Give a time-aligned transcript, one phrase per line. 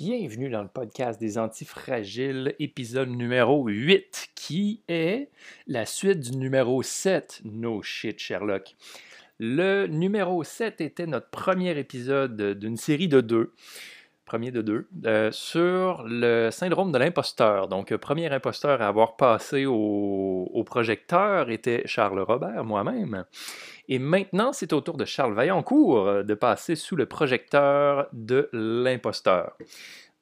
[0.00, 5.28] Bienvenue dans le podcast des Antifragiles, épisode numéro 8, qui est
[5.66, 8.76] la suite du numéro 7, No Shit Sherlock.
[9.38, 13.52] Le numéro 7 était notre premier épisode d'une série de deux,
[14.30, 17.66] premier de deux, euh, sur le syndrome de l'imposteur.
[17.66, 23.24] Donc, premier imposteur à avoir passé au, projecteur était Charles Robert, moi-même.
[23.88, 28.48] Et maintenant, c'est au tour de Charles Vaillancourt euh, de passer sous le projecteur de
[28.52, 29.56] l'imposteur.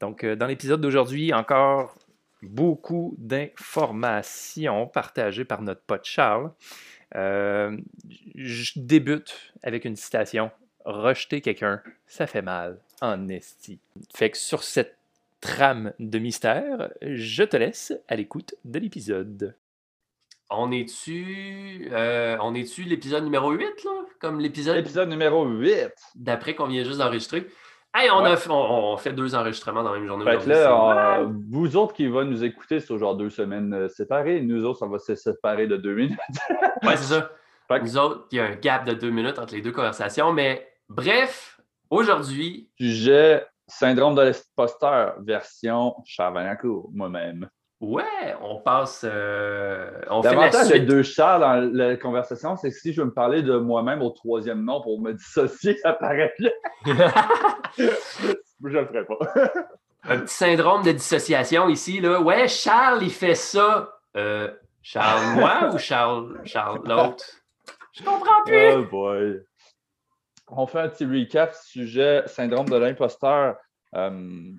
[0.00, 1.94] Donc, euh, dans l'épisode d'aujourd'hui, encore
[2.40, 6.50] beaucoup d'informations partagées par notre pote Charles.
[7.14, 10.50] Je débute avec une citation.
[10.86, 13.78] Rejeter quelqu'un, ça fait mal, en esti.
[14.14, 14.96] Fait que sur cette
[15.40, 19.54] trame de mystère, je te laisse à l'écoute de l'épisode.
[20.50, 23.90] On est-tu euh, on est-tu l'épisode numéro 8, là?
[24.18, 24.76] Comme l'épisode.
[24.76, 25.92] L'épisode numéro 8.
[26.14, 27.46] D'après qu'on vient juste d'enregistrer.
[27.94, 30.24] Hey, on, a fait, on, fait deux enregistrements dans la même journée.
[30.24, 34.40] Fait que là, vous autres qui va nous écouter sur genre deux semaines euh, séparées,
[34.42, 36.18] nous autres, ça va se séparer de deux minutes.
[36.82, 37.30] ouais, c'est ça.
[37.68, 37.84] Fait que...
[37.84, 40.32] Nous autres, il y a un gap de deux minutes entre les deux conversations.
[40.32, 41.57] Mais bref,
[41.90, 42.68] aujourd'hui.
[42.78, 47.48] Sujet syndrome de l'imposteur, version Chavancourt, moi-même.
[47.80, 49.02] Ouais, on passe.
[49.04, 53.12] Euh, on L'avantage fait deux chats dans la conversation, c'est que si je veux me
[53.12, 56.50] parler de moi-même au troisième nom pour me dissocier, ça paraît bien.
[57.78, 59.18] je le ferai pas.
[60.04, 62.20] Un petit syndrome de dissociation ici, là.
[62.20, 63.92] Ouais, Charles, il fait ça.
[64.16, 64.50] Euh,
[64.82, 67.24] Charles, moi ou Charles, Charles, l'autre?
[67.92, 68.72] Je comprends plus.
[68.72, 69.40] Oh boy.
[70.50, 73.56] On fait un petit recap sujet syndrome de l'imposteur.
[73.94, 74.52] Euh,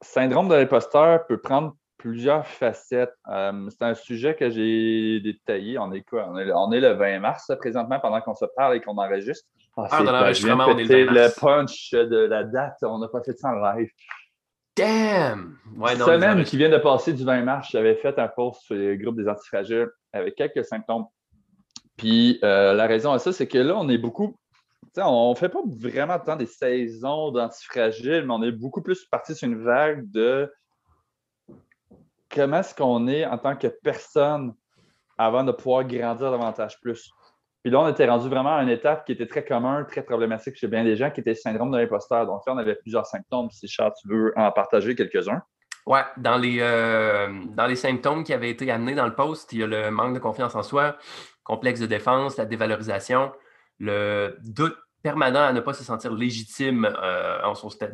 [0.00, 3.14] syndrome de l'imposteur peut prendre plusieurs facettes.
[3.30, 5.78] Euh, c'est un sujet que j'ai détaillé.
[5.78, 6.28] On est quoi?
[6.28, 9.48] On est, le 20 mars présentement pendant qu'on se parle et qu'on enregistre.
[9.76, 11.36] Ah, ah, l'enregistrement, on est le 20 mars.
[11.36, 13.88] Le punch de la date, on n'a pas fait ça en live.
[14.76, 15.58] Damn!
[15.76, 18.74] Ouais, non, semaine qui vient de passer du 20 mars, j'avais fait un post sur
[18.74, 21.04] le groupe des antifragiles avec quelques symptômes.
[21.98, 24.34] Puis euh, la raison à ça, c'est que là, on est beaucoup.
[24.96, 29.34] On ne fait pas vraiment tant des saisons d'antifragiles, mais on est beaucoup plus parti
[29.34, 30.52] sur une vague de
[32.30, 34.54] comment est-ce qu'on est en tant que personne
[35.18, 37.10] avant de pouvoir grandir davantage plus.
[37.62, 40.56] Puis là, on était rendu vraiment à une étape qui était très commune, très problématique
[40.56, 42.26] chez bien des gens, qui était le syndrome de l'imposteur.
[42.26, 43.50] Donc là, on avait plusieurs symptômes.
[43.50, 45.42] Si Charles, tu veux en partager quelques-uns.
[45.86, 49.60] Oui, dans, les, euh, dans les symptômes qui avaient été amenés dans le post, il
[49.60, 50.96] y a le manque de confiance en soi,
[51.44, 53.32] complexe de défense, la dévalorisation,
[53.82, 57.38] le doute permanent à ne pas se sentir légitime euh,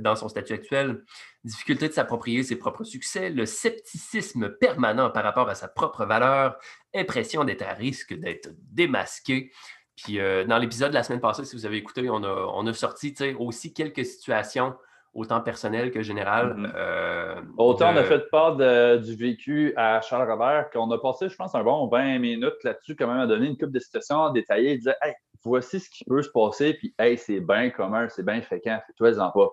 [0.00, 1.02] dans son statut actuel,
[1.44, 6.58] difficulté de s'approprier ses propres succès, le scepticisme permanent par rapport à sa propre valeur,
[6.94, 9.50] impression d'être à risque d'être démasqué.
[9.96, 12.66] Puis euh, dans l'épisode de la semaine passée, si vous avez écouté, on a, on
[12.66, 14.74] a sorti aussi quelques situations
[15.14, 16.54] autant personnelles que générales.
[16.54, 16.72] Mm-hmm.
[16.76, 21.36] Euh, autant on a fait part du vécu à Charles Robert qu'on a passé, je
[21.36, 24.72] pense, un bon 20 minutes là-dessus, quand même, à donner une coupe de situations détaillées.
[24.72, 28.24] Il disait Hey, voici ce qui peut se passer, puis hey, c'est bien commun, c'est
[28.24, 29.48] bien fréquent, fais-toi-en pas.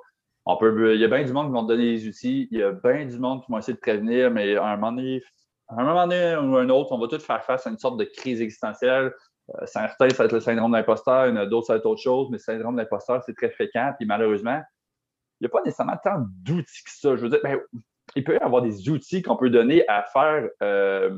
[0.60, 2.64] Peut, il y a bien du monde qui vont te donner des outils, il y
[2.64, 5.24] a bien du monde qui vont essayer de prévenir, mais à un moment donné,
[5.70, 8.04] un moment donné ou un autre, on va tous faire face à une sorte de
[8.04, 9.14] crise existentielle.
[9.50, 12.38] Euh, certains, ça va être le syndrome d'imposteur, d'autres, ça va être autre chose, mais
[12.38, 14.62] le syndrome d'imposteur, c'est très fréquent, puis malheureusement,
[15.40, 17.16] il n'y a pas nécessairement tant d'outils que ça.
[17.16, 17.60] Je veux dire, ben,
[18.16, 21.10] il peut y avoir des outils qu'on peut donner à faire euh,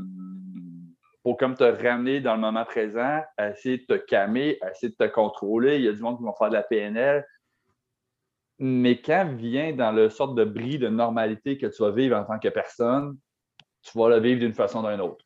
[1.27, 5.11] pour comme te ramener dans le moment présent, essayer de te calmer, essayer de te
[5.11, 5.75] contrôler.
[5.75, 7.27] Il y a du monde qui vont faire de la PNL.
[8.59, 12.23] Mais quand vient dans le sorte de bris de normalité que tu vas vivre en
[12.23, 13.17] tant que personne,
[13.81, 15.25] tu vas le vivre d'une façon ou d'une autre.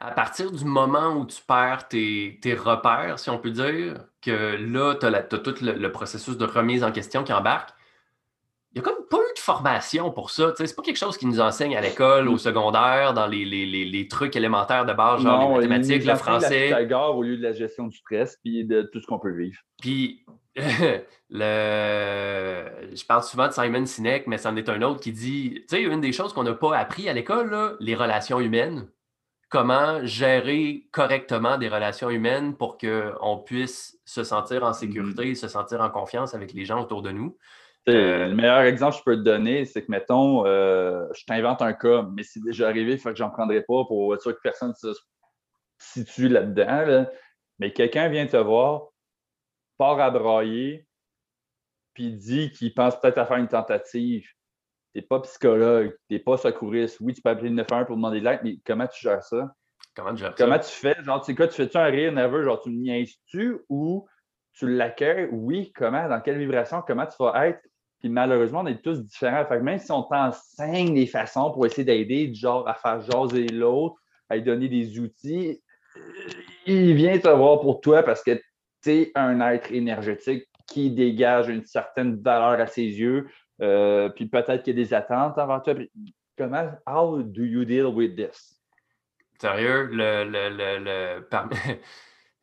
[0.00, 4.94] À partir du moment où tu perds tes, repères, si on peut dire, que là,
[4.94, 7.68] tu as, tout le, processus de remise en question qui embarque,
[8.80, 10.52] n'y a comme pas eu de formation pour ça.
[10.56, 14.08] Ce n'est pas quelque chose qui nous enseigne à l'école, au secondaire, dans les, les,
[14.08, 16.70] trucs élémentaires de base, genre les mathématiques, le français.
[16.70, 19.58] La au lieu de la gestion du stress puis de tout ce qu'on peut vivre.
[19.80, 20.24] Puis,
[20.56, 22.64] le...
[22.94, 25.82] je parle souvent de Simon Sinek, mais c'en est un autre qui dit tu sais,
[25.82, 28.88] une des choses qu'on n'a pas appris à l'école, les relations humaines.
[29.48, 35.36] Comment gérer correctement des relations humaines pour qu'on puisse se sentir en sécurité, mm-hmm.
[35.36, 37.36] se sentir en confiance avec les gens autour de nous.
[37.88, 41.62] Euh, le meilleur exemple que je peux te donner, c'est que, mettons, euh, je t'invente
[41.62, 44.34] un cas, mais c'est déjà arrivé, il faut que j'en prendrai pas pour être sûr
[44.34, 44.88] que personne se
[45.78, 47.06] situe là-dedans.
[47.58, 48.88] Mais quelqu'un vient te voir,
[49.78, 50.86] part à brailler,
[51.94, 54.22] puis dit qu'il pense peut-être à faire une tentative.
[54.22, 56.98] Tu n'es pas psychologue, tu n'es pas secouriste.
[57.00, 59.54] Oui, tu peux appeler le 911 pour demander de l'aide, mais comment tu gères ça?
[59.94, 60.96] Comment tu gères Comment tu fais?
[61.04, 64.06] Genre, tu sais quoi, tu fais-tu un rire nerveux, genre tu me niaises-tu ou
[64.52, 65.28] tu l'accueilles?
[65.30, 66.08] Oui, comment?
[66.08, 66.82] Dans quelle vibration?
[66.86, 67.60] Comment tu vas être?
[68.00, 69.44] Puis malheureusement, on est tous différents.
[69.46, 73.48] Fait que même si on t'enseigne des façons pour essayer d'aider, genre à faire jaser
[73.48, 73.96] l'autre,
[74.28, 75.60] à lui donner des outils,
[76.66, 78.40] il vient te voir pour toi parce que
[78.82, 83.28] tu es un être énergétique qui dégage une certaine valeur à ses yeux.
[83.62, 85.74] Euh, puis peut-être qu'il y a des attentes envers toi.
[86.36, 88.60] comment, how do you deal with this?
[89.40, 91.28] Sérieux, le, le, le,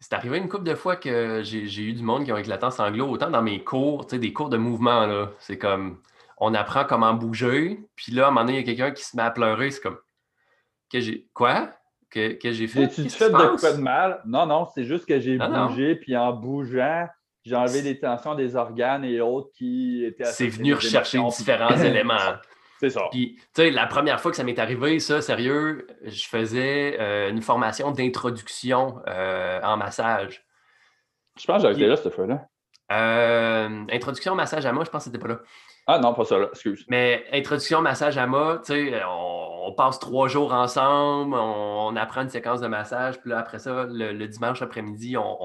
[0.03, 2.71] c'est arrivé une couple de fois que j'ai eu du monde qui ont éclaté en
[2.71, 5.31] sanglots, autant dans mes cours, tu sais, des cours de mouvement, là.
[5.39, 6.01] C'est comme,
[6.37, 9.01] on apprend comment bouger, puis là, à un moment donné, il y a quelqu'un qui
[9.01, 9.97] se met à pleurer, c'est comme,
[10.91, 11.69] que j'ai, quoi?
[12.09, 12.89] Que, que j'ai fait?
[12.89, 14.21] Tu fait de quoi de mal?
[14.25, 17.07] Non, non, c'est juste que j'ai bougé, puis en bougeant,
[17.43, 20.25] j'ai enlevé des tensions des organes et autres qui étaient...
[20.25, 22.13] C'est venu rechercher différents éléments.
[22.83, 23.07] C'est ça.
[23.11, 27.29] Puis, tu sais, la première fois que ça m'est arrivé, ça, sérieux, je faisais euh,
[27.29, 30.45] une formation d'introduction euh, en massage.
[31.39, 32.45] Je pense que j'avais été là cette fois-là.
[32.91, 35.39] Euh, introduction massage à moi, je pense que c'était pas là.
[35.87, 36.85] Ah non, pas ça là, excuse.
[36.89, 42.29] Mais introduction massage à moi, tu sais, on, passe trois jours ensemble, on, apprend une
[42.29, 45.37] séquence de massage, puis là, après ça, le, dimanche après-midi, on,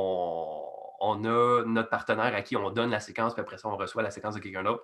[1.00, 4.02] on, a notre partenaire à qui on donne la séquence, puis après ça, on reçoit
[4.02, 4.82] la séquence de quelqu'un d'autre.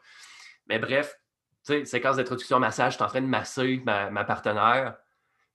[0.69, 1.19] Mais bref,
[1.65, 4.97] sais, séquence d'introduction massage, je suis en train de masser ma, partenaire.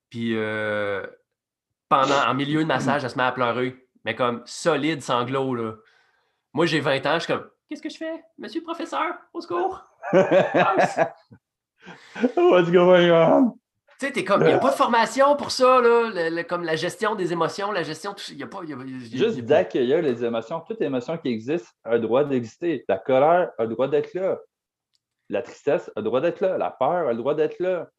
[0.09, 1.05] Puis euh,
[1.87, 3.87] pendant, en milieu de massage, elle se met à pleurer.
[4.05, 5.73] Mais comme solide sanglots, là.
[6.53, 8.23] Moi, j'ai 20 ans, je suis comme Qu'est-ce que je fais?
[8.39, 9.85] Monsieur le professeur, au secours!
[12.35, 13.51] What's going on?
[13.99, 16.75] Tu sais, t'es comme, il n'y a pas de formation pour ça, là, comme la
[16.75, 18.61] gestion des émotions, la gestion, il n'y a pas.
[19.11, 22.85] Juste d'accueillir les émotions, toutes les émotions qui existent ont le droit d'exister.
[22.87, 24.39] La colère a le droit d'être là.
[25.29, 26.57] La tristesse a le droit d'être là.
[26.57, 27.89] La peur a le droit d'être là.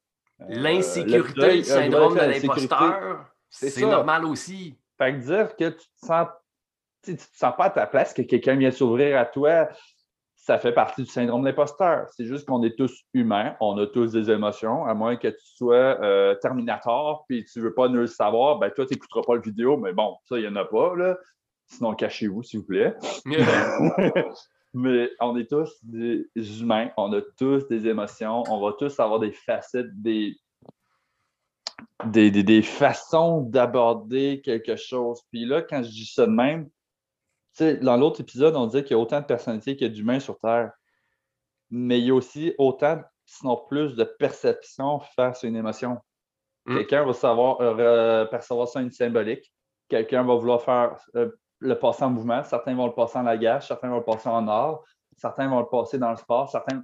[0.41, 4.79] Euh, L'insécurité, le syndrome de l'imposteur, c'est normal aussi.
[4.99, 6.29] Fait que dire que tu te sens,
[7.03, 9.69] tu te sens pas à ta place, que quelqu'un vient s'ouvrir à toi,
[10.35, 12.07] ça fait partie du syndrome de l'imposteur.
[12.17, 15.47] C'est juste qu'on est tous humains, on a tous des émotions, à moins que tu
[15.57, 19.23] sois euh, Terminator puis tu ne veux pas nous le savoir, ben toi, tu n'écouteras
[19.23, 20.95] pas le vidéo, mais bon, ça, il n'y en a pas.
[20.97, 21.17] Là.
[21.67, 22.95] Sinon, cachez-vous, s'il vous plaît.
[24.73, 26.29] Mais on est tous des
[26.61, 30.37] humains, on a tous des émotions, on va tous avoir des facettes, des,
[32.07, 35.23] des, des, façons d'aborder quelque chose.
[35.31, 36.71] Puis là, quand je dis ça de même,
[37.83, 40.21] dans l'autre épisode, on disait qu'il y a autant de personnalités qu'il y a d'humains
[40.21, 40.73] sur Terre.
[41.71, 45.99] Mais il y a aussi autant, sinon plus, de perception face à une émotion.
[46.67, 46.77] Mm.
[46.77, 49.53] Quelqu'un va savoir euh, percevoir ça une symbolique.
[49.89, 51.31] Quelqu'un va vouloir faire euh,
[51.61, 54.49] le passer en mouvement, certains vont le passer en lagage, certains vont le passer en
[54.49, 54.83] art,
[55.17, 56.83] certains vont le passer dans le sport, certains.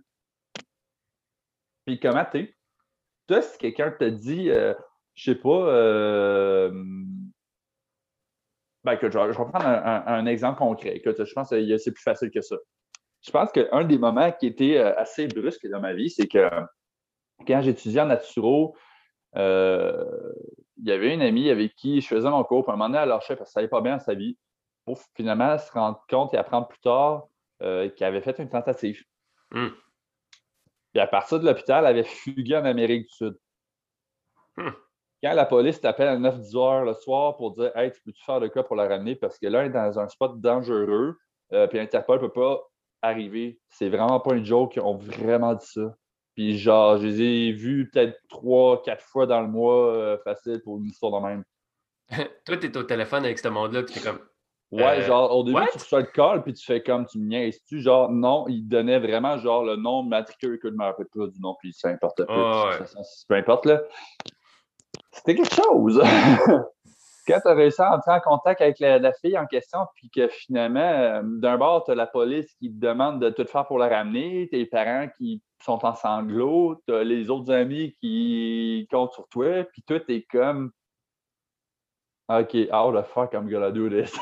[1.87, 2.57] Puis comment tu
[3.27, 4.75] Toi, si quelqu'un te dit, euh,
[5.15, 6.71] je sais pas, euh...
[8.85, 11.01] ben, je, vais prendre un, exemple concret.
[11.05, 12.57] je pense que c'est plus facile que ça.
[13.23, 16.49] Je pense qu'un des moments qui était euh, assez brusque dans ma vie, c'est que
[17.47, 18.77] quand j'étudiais en naturo,
[19.37, 20.33] euh,
[20.79, 23.03] il y avait une amie avec qui je faisais mon cours, puis un moment donné,
[23.03, 24.37] elle lâchait parce que ça n'allait pas bien sa vie
[24.87, 27.27] pour finalement se rendre compte et apprendre plus tard
[27.63, 29.03] euh, qu'elle avait fait une tentative.
[29.51, 29.69] Hmm.
[30.93, 33.39] Puis à partir de l'hôpital, elle avait fugué en Amérique du Sud.
[34.57, 34.71] Hmm.
[35.23, 38.39] Quand la police t'appelle à 9-10 heures le soir pour dire Hey, tu peux-tu faire
[38.39, 39.17] le cas pour la ramener?
[39.17, 41.19] Parce que là, elle est dans un spot dangereux,
[41.53, 42.63] euh, puis Interpol ne peut pas
[43.03, 43.59] arriver.
[43.69, 45.97] C'est vraiment pas une joke, ils ont vraiment dit ça.
[46.35, 50.61] Puis genre, je les ai vus peut-être trois, quatre fois dans le mois euh, facile
[50.63, 51.45] pour une histoire de même.
[52.45, 54.21] Toi, tu es au téléphone avec ce monde-là, puis tu es comme
[54.73, 57.27] Ouais, euh, genre, au début, tu reçois le call, puis tu fais comme, tu me
[57.27, 57.81] niaises-tu?
[57.81, 61.41] Genre, non, il donnait vraiment, genre, le nom matricule que je me rappelle pas du
[61.41, 62.35] nom, puis ça importe peu.
[63.29, 63.83] peu importe, là.
[65.13, 66.03] C'était quelque chose.
[67.27, 70.29] Quand tu as réussi à entrer en contact avec la, fille en question, puis que
[70.29, 73.79] finalement, euh, d'un bord, tu as la police qui te demande de tout faire pour
[73.79, 79.13] la ramener, tes parents qui sont en sanglots, tu as les autres amis qui comptent
[79.13, 80.71] sur toi, puis toi, tu es comme
[82.29, 84.13] OK, how the fuck I'm gonna do this?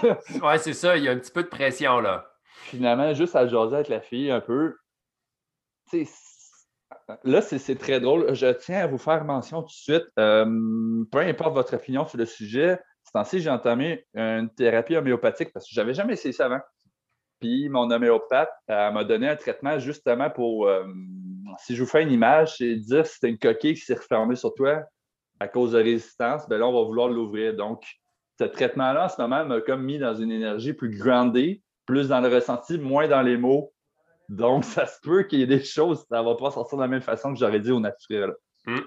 [0.42, 2.26] ouais, c'est ça, il y a un petit peu de pression là.
[2.66, 4.76] Finalement, juste à jaser avec la fille un peu.
[7.24, 8.34] là, c'est très drôle.
[8.34, 10.06] Je tiens à vous faire mention tout de suite.
[10.18, 15.52] Euh, peu importe votre opinion sur le sujet, c'est ainsi j'ai entamé une thérapie homéopathique
[15.52, 16.60] parce que j'avais jamais essayé ça avant.
[17.40, 20.84] Puis mon homéopathe m'a donné un traitement justement pour, euh,
[21.58, 24.36] si je vous fais une image, c'est dire si c'est une coquille qui s'est refermée
[24.36, 24.82] sur toi,
[25.44, 27.54] à cause de résistance, ben là, on va vouloir l'ouvrir.
[27.54, 27.84] Donc,
[28.38, 32.20] ce traitement-là, en ce moment, m'a comme mis dans une énergie plus grandée, plus dans
[32.20, 33.72] le ressenti, moins dans les mots.
[34.30, 36.82] Donc, ça se peut qu'il y ait des choses, ça ne va pas sortir de
[36.82, 38.32] la même façon que j'aurais dit au naturel.
[38.66, 38.80] Hmm.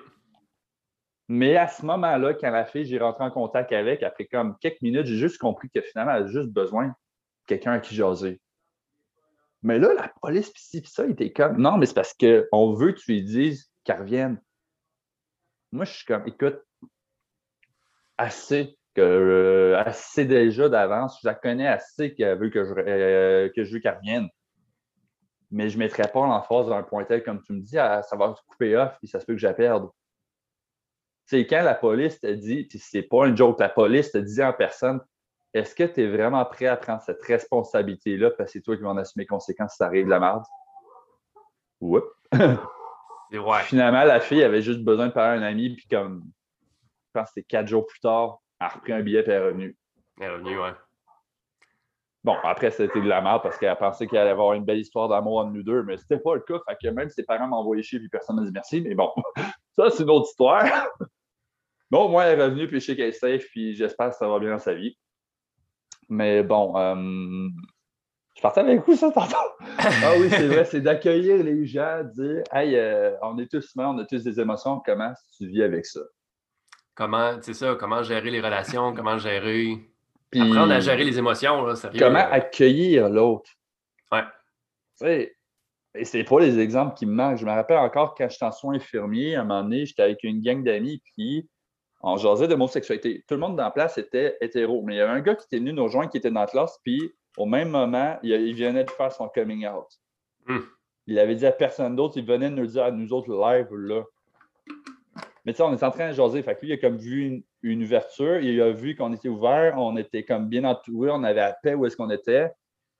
[1.30, 4.82] Mais à ce moment-là, quand la fille, j'ai rentré en contact avec, après comme quelques
[4.82, 6.94] minutes, j'ai juste compris que finalement, elle a juste besoin de
[7.46, 8.40] quelqu'un à qui jaser.
[9.62, 12.94] Mais là, la police, pis ça, il était comme, non, mais c'est parce qu'on veut
[12.94, 14.42] que tu lui dises qu'elle revienne.
[15.72, 16.60] Moi, je suis comme, écoute,
[18.18, 23.50] assez que euh, assez déjà d'avance, je la connais assez qu'elle veut que je, euh,
[23.56, 24.28] que je veux qu'elle revienne.
[25.52, 28.16] Mais je ne mettrai pas l'emphase d'un point tel, comme tu me dis, à, ça
[28.16, 29.90] va couper off, et ça se peut que je la perde.
[31.26, 34.42] C'est quand la police te dit, puis c'est pas un joke, la police te dit
[34.42, 35.00] en personne,
[35.54, 38.84] est-ce que tu es vraiment prêt à prendre cette responsabilité-là parce que c'est toi qui
[38.84, 40.44] vas en assumer les conséquences si ça arrive de la merde?
[41.82, 42.02] Ouais.
[43.64, 46.24] Finalement, la fille avait juste besoin de parler à un ami, puis comme,
[46.62, 49.32] je pense que c'était quatre jours plus tard, elle a repris un billet et elle
[49.32, 49.78] est revenue.
[50.20, 50.72] Elle est revenue, ouais.
[52.24, 55.08] Bon, après, c'était de la merde parce qu'elle pensait qu'elle allait avoir une belle histoire
[55.08, 56.60] d'amour entre nous deux, mais c'était pas le cas.
[56.68, 58.82] Fait que même ses parents m'ont envoyé chier puis personne m'a dit merci.
[58.82, 59.12] Mais bon,
[59.78, 60.66] ça, c'est une autre histoire.
[61.90, 64.28] bon, moi, elle est revenue puis je sais qu'elle est safe puis j'espère que ça
[64.28, 64.98] va bien dans sa vie.
[66.10, 67.48] Mais bon, euh,
[68.38, 69.36] je partais avec vous, ça, tantôt.
[69.80, 73.90] ah oui, c'est vrai, c'est d'accueillir les gens, dire Hey, euh, on est tous humains,
[73.90, 76.02] on a tous des émotions, comment tu vis avec ça?
[76.94, 79.80] Comment, c'est ça, comment gérer les relations, comment gérer.
[80.36, 82.00] Apprendre à gérer les émotions, là, sérieux.
[82.00, 83.50] Comment accueillir l'autre?
[84.12, 84.24] Ouais.
[85.00, 85.36] Tu sais,
[85.96, 87.38] et c'est pas les exemples qui me manquent.
[87.38, 90.20] Je me rappelle encore quand j'étais en soins infirmiers, à un moment donné, j'étais avec
[90.24, 91.50] une gang d'amis, puis
[92.02, 93.24] on jasait d'homosexualité.
[93.28, 95.46] Tout le monde dans la place était hétéro, mais il y avait un gars qui
[95.46, 98.84] était venu nous rejoindre, qui était dans la classe, puis au même moment, il, venait
[98.84, 99.88] de faire son coming out.
[100.48, 100.60] Hmm.
[101.06, 103.74] Il avait dit à personne d'autre, il venait de nous dire à nous autres live,
[103.74, 104.04] là.
[105.46, 106.44] Mais tu sais, on est en train de jaser.
[106.44, 108.42] Fait que lui, il a comme vu une, ouverture.
[108.42, 109.76] Il a vu qu'on était ouvert.
[109.78, 111.10] On était comme bien entouré.
[111.10, 112.52] On avait la paix où est-ce qu'on était.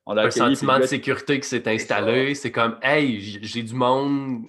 [0.06, 2.36] On a un sentiment de sécurité qui s'est installé.
[2.36, 4.46] C'est comme, hey, j'ai du monde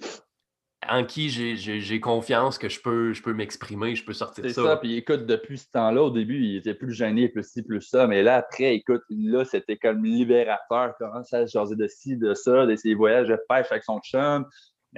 [0.89, 4.49] en qui j'ai confiance que je peux, je peux m'exprimer, je peux sortir ça.
[4.49, 4.77] C'est ça.
[4.77, 8.07] Puis écoute, depuis ce temps-là, au début, il était plus gêné, plus ci, plus ça.
[8.07, 10.95] Mais là, après, écoute, là, c'était comme libérateur.
[10.97, 14.45] Comment ça, jaser de ci, de ça, de ses voyages de pêche avec son chum.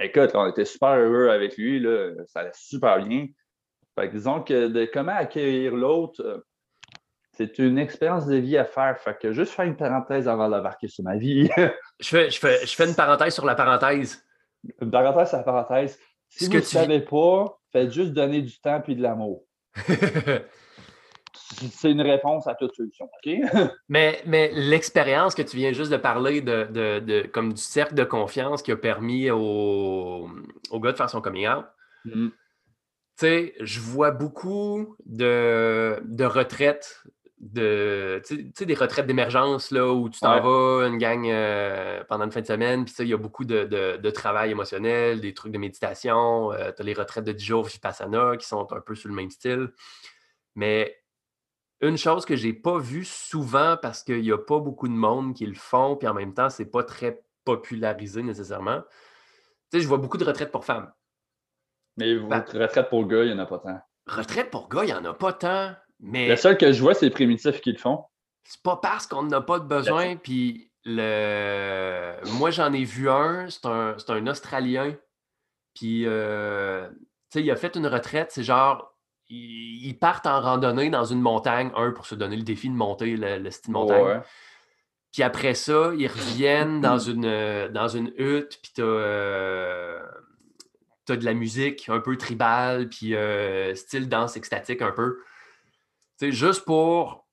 [0.00, 3.26] Écoute, on était super heureux avec lui, là, ça allait super bien.
[3.94, 6.38] Fait que disons que de comment accueillir l'autre, euh,
[7.36, 8.98] c'est une expérience de vie à faire.
[8.98, 11.50] Fait que juste faire une parenthèse avant d'embarquer sur ma vie.
[12.00, 14.24] je, fais, je, fais, je fais une parenthèse sur la parenthèse.
[14.80, 15.98] Une parenthèse la parenthèse.
[16.28, 19.44] Si vous ne savez pas, faites juste donner du temps et de l'amour.
[21.70, 23.06] c'est une réponse à toute solution.
[23.06, 23.32] OK?
[23.88, 28.62] mais mais l'expérience que tu viens juste de parler de, comme du cercle de confiance
[28.62, 30.28] qui a permis au,
[30.70, 31.64] au gars de faire son coming out,
[32.06, 32.30] mm-hmm.
[32.30, 32.36] tu
[33.16, 37.02] sais, je vois beaucoup de, de retraites,
[37.42, 38.22] de,
[38.60, 42.46] des retraites d'émergence là, où tu t'en vas, une gang euh, pendant une fin de
[42.46, 46.82] semaine, puis il y a beaucoup de, travail émotionnel, des trucs de méditation, euh, tu
[46.82, 49.72] as les retraites de 10 jours Vipassana qui sont un peu sur le même style.
[50.54, 50.96] Mais
[51.80, 54.94] une chose que je n'ai pas vue souvent parce qu'il n'y a pas beaucoup de
[54.94, 58.82] monde qui le font, puis en même temps, c'est pas très popularisé nécessairement.
[59.72, 60.92] Tu sais, je vois beaucoup de retraites pour femmes.
[61.96, 63.80] Mais ben retraite pour gars, il n'y en a pas tant.
[64.06, 65.74] Retraite pour gars, il n'y en a pas tant.
[66.02, 66.28] Mais...
[66.28, 68.04] Le seul que je vois, c'est les primitifs qui le font.
[68.44, 72.16] C'est pas parce qu'on n'a pas de besoin, puis le...
[72.38, 74.96] moi, j'en ai vu un, c'est un, un, Australien,
[75.74, 76.88] puis, euh,
[77.34, 78.92] il a fait une retraite, c'est genre
[79.34, 83.16] ils partent en randonnée dans une montagne, un, pour se donner le défi de monter
[83.16, 84.20] le, style montagne.
[85.10, 90.00] Puis après ça, ils reviennent dans une, dans une hutte, puis tu as, euh,
[91.08, 95.18] de la musique un peu tribale, puis euh, style danse extatique un peu.
[96.22, 97.26] C'est juste pour,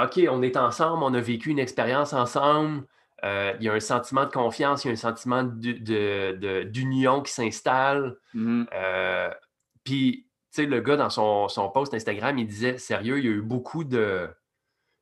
[0.00, 2.86] OK, on est ensemble, on a vécu une expérience ensemble,
[3.24, 8.16] il y a un sentiment de confiance, il y a un sentiment d'union qui s'installe.
[8.36, 9.34] Mm-hmm.
[9.82, 13.82] puis le gars, dans son, post Instagram, il disait sérieux, il y a eu beaucoup
[13.82, 14.28] de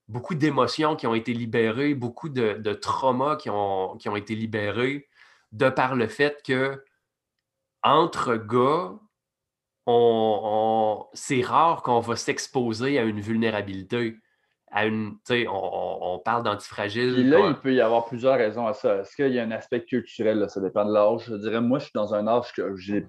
[0.08, 5.06] beaucoup d'émotions qui ont été libérées, beaucoup de, traumas qui ont, qui ont été libérés
[5.52, 6.82] de par le fait que
[7.82, 8.94] entre gars,
[9.86, 14.16] on, c'est rare qu'on va s'exposer à une vulnérabilité.
[14.70, 17.30] À une, on, on parle d'antifragile.
[17.30, 18.96] là, il peut y avoir plusieurs raisons à ça.
[18.96, 20.44] Est-ce qu'il y a un aspect culturel?
[20.48, 21.26] Ça dépend de l'âge.
[21.28, 23.06] Je dirais, moi, je suis dans un âge que j'ai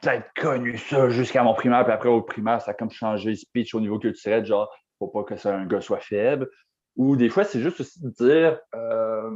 [0.00, 3.36] peut-être connu ça jusqu'à mon primaire, puis après au primaire, ça a comme changé le
[3.36, 6.48] speech au niveau culturel, genre, faut pas que ça, un gars soit faible.
[6.96, 9.30] Ou des fois, c'est juste aussi de dire euh,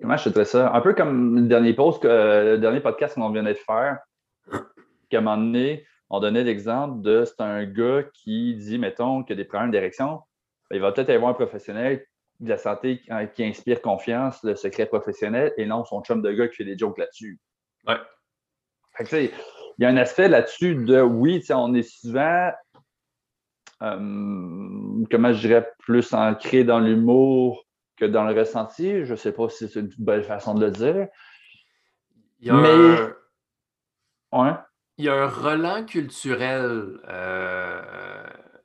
[0.00, 0.72] comment je te dirais ça?
[0.72, 3.98] Un peu comme le dernier post, le dernier podcast qu'on venait de faire,
[5.20, 9.36] un moment donné, on donnait l'exemple de c'est un gars qui dit, mettons, qu'il a
[9.36, 10.20] des problèmes d'érection,
[10.70, 12.04] ben, il va peut-être avoir un professionnel
[12.40, 13.00] de la santé
[13.34, 16.76] qui, inspire confiance, le secret professionnel, et non son chum de gars qui fait des
[16.76, 17.38] jokes là-dessus.
[17.86, 17.96] Ouais
[19.00, 19.30] il
[19.78, 22.50] y a un aspect là-dessus de oui, on est souvent,
[23.82, 27.64] euh, comment je dirais, plus ancré dans l'humour
[27.96, 29.04] que dans le ressenti.
[29.04, 31.08] Je ne sais pas si c'est une belle façon de le dire.
[32.40, 33.14] Il y a Mais- un,
[34.32, 34.52] Ouais.
[35.02, 37.00] Il y a un relent culturel.
[37.08, 38.24] euh,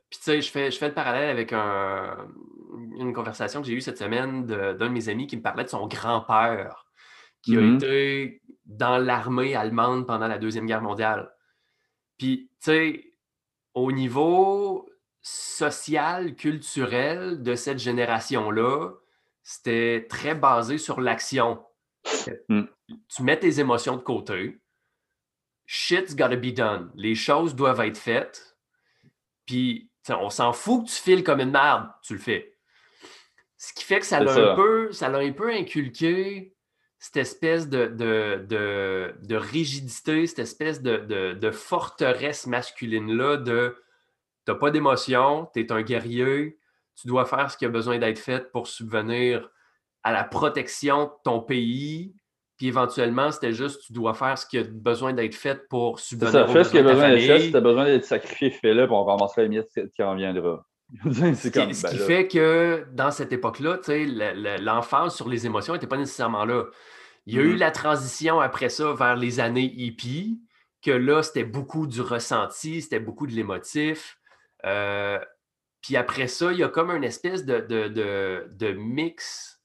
[0.10, 2.27] Puis tu sais, je fais, je fais le parallèle avec un-
[2.98, 5.70] une conversation que j'ai eue cette semaine d'un de, mes amis qui me parlait de
[5.70, 6.86] son grand-père
[7.41, 7.75] qui a Mhm.
[7.75, 11.29] été dans l'armée allemande pendant la Deuxième Guerre mondiale.
[12.17, 13.12] Puis, tu sais,
[13.74, 14.88] au niveau
[15.22, 18.91] social, culturel de cette génération-là,
[19.44, 21.65] c'était très basé sur l'action.
[22.48, 22.63] Mm.
[23.10, 24.60] Tu mets tes émotions de côté.
[25.68, 26.92] Shit's gotta be done.
[26.96, 28.58] Les choses doivent être faites.
[29.46, 32.58] Puis, on s'en fout que tu files comme une merde, tu le fais.
[33.58, 36.56] Ce qui fait que ça l'a un peu, ça l'a un peu inculqué
[37.00, 43.76] cette espèce de, de, de, de rigidité, cette espèce de, forteresse masculine-là de
[44.46, 46.58] t'as pas d'émotion, tu es un guerrier,
[46.96, 49.50] tu dois faire ce qui a besoin d'être fait pour subvenir
[50.04, 52.16] à la protection de ton pays,
[52.58, 56.10] puis éventuellement, c'était juste tu dois faire ce qui a besoin d'être fait pour C'est
[56.10, 57.40] subvenir ça, aux fais ce a besoin d'être fait.
[57.40, 60.66] Si tu as besoin d'être sacrifié, fais-le, puis on ramassera les miettes qui en viendra.
[61.04, 62.06] Ce c'est qui, comme, ce ben qui là.
[62.06, 63.80] fait que dans cette époque-là,
[64.62, 66.64] l'emphase sur les émotions n'était pas nécessairement là.
[67.26, 67.58] Il y a eu Mhm.
[67.60, 70.40] la transition après ça vers les années hippies,
[70.82, 74.18] que là, c'était beaucoup du ressenti, c'était beaucoup de l'émotif.
[74.66, 75.20] Euh,
[75.82, 79.57] puis après ça, il y a comme une espèce de, de, de- de mix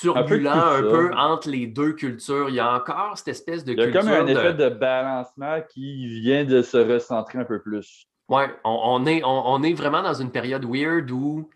[0.00, 2.48] turbulent un peu entre les deux cultures.
[2.48, 4.54] Il y a encore cette espèce de Il y a culture comme un de- effet
[4.54, 8.06] de balancement qui vient de se recentrer un peu plus.
[8.28, 11.48] Ouais, on, on est, on, on est vraiment dans une période weird où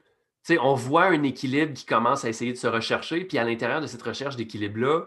[0.46, 3.44] tu sais, on voit un équilibre qui commence à essayer de se rechercher, puis à
[3.44, 5.02] l'intérieur de cette recherche d'équilibre-là,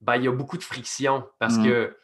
[0.00, 1.64] ben, il y a beaucoup de friction parce Mhm.
[1.64, 1.96] que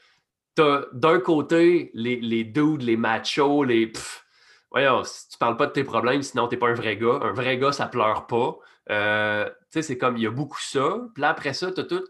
[0.56, 3.86] tu as d'un côté les, les dudes, les machos, les.
[3.88, 4.24] pff,
[4.70, 7.18] voyons, si tu parles pas de tes problèmes, sinon t'es pas un vrai gars.
[7.22, 8.56] Un vrai gars, ça pleure pas.
[8.90, 10.98] Euh, tu sais, c'est comme, il y a beaucoup ça.
[11.14, 12.04] Puis là, après ça, tu as tous